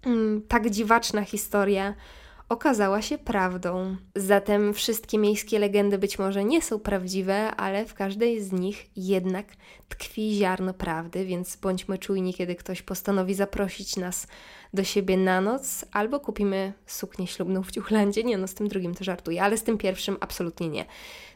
mm, 0.05 0.41
tak 0.47 0.69
dziwaczna 0.69 1.23
historia 1.23 1.95
okazała 2.51 3.01
się 3.01 3.17
prawdą. 3.17 3.95
Zatem 4.15 4.73
wszystkie 4.73 5.17
miejskie 5.17 5.59
legendy 5.59 5.97
być 5.97 6.19
może 6.19 6.43
nie 6.43 6.61
są 6.61 6.79
prawdziwe, 6.79 7.55
ale 7.55 7.85
w 7.85 7.93
każdej 7.93 8.41
z 8.41 8.51
nich 8.51 8.85
jednak 8.95 9.45
tkwi 9.89 10.35
ziarno 10.35 10.73
prawdy, 10.73 11.25
więc 11.25 11.55
bądźmy 11.55 11.97
czujni, 11.97 12.33
kiedy 12.33 12.55
ktoś 12.55 12.81
postanowi 12.81 13.33
zaprosić 13.33 13.97
nas 13.97 14.27
do 14.73 14.83
siebie 14.83 15.17
na 15.17 15.41
noc, 15.41 15.85
albo 15.91 16.19
kupimy 16.19 16.73
suknię 16.85 17.27
ślubną 17.27 17.63
w 17.63 17.71
Ciuchlandzie. 17.71 18.23
Nie 18.23 18.37
no, 18.37 18.47
z 18.47 18.53
tym 18.53 18.67
drugim 18.67 18.95
to 18.95 19.03
żartuję, 19.03 19.43
ale 19.43 19.57
z 19.57 19.63
tym 19.63 19.77
pierwszym 19.77 20.17
absolutnie 20.19 20.69
nie. 20.69 20.85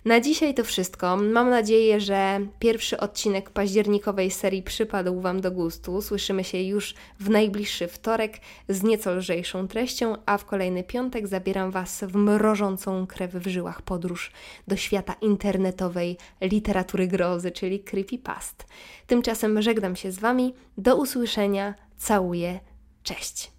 Na 0.05 0.19
dzisiaj 0.19 0.53
to 0.53 0.63
wszystko. 0.63 1.17
Mam 1.17 1.49
nadzieję, 1.49 1.99
że 1.99 2.39
pierwszy 2.59 2.99
odcinek 2.99 3.49
październikowej 3.49 4.31
serii 4.31 4.63
przypadł 4.63 5.21
Wam 5.21 5.41
do 5.41 5.51
gustu. 5.51 6.01
Słyszymy 6.01 6.43
się 6.43 6.61
już 6.61 6.93
w 7.19 7.29
najbliższy 7.29 7.87
wtorek 7.87 8.37
z 8.69 8.83
nieco 8.83 9.15
lżejszą 9.15 9.67
treścią, 9.67 10.15
a 10.25 10.37
w 10.37 10.45
kolejny 10.45 10.83
piątek 10.83 11.27
zabieram 11.27 11.71
Was 11.71 12.03
w 12.03 12.15
mrożącą 12.15 13.07
krew 13.07 13.31
w 13.31 13.47
żyłach 13.47 13.81
podróż 13.81 14.31
do 14.67 14.75
świata 14.75 15.15
internetowej 15.21 16.17
literatury 16.41 17.07
grozy, 17.07 17.51
czyli 17.51 17.79
creepypast. 17.79 18.65
Tymczasem 19.07 19.61
żegnam 19.61 19.95
się 19.95 20.11
z 20.11 20.19
Wami. 20.19 20.53
Do 20.77 20.95
usłyszenia. 20.95 21.73
Całuję. 21.97 22.59
Cześć. 23.05 23.54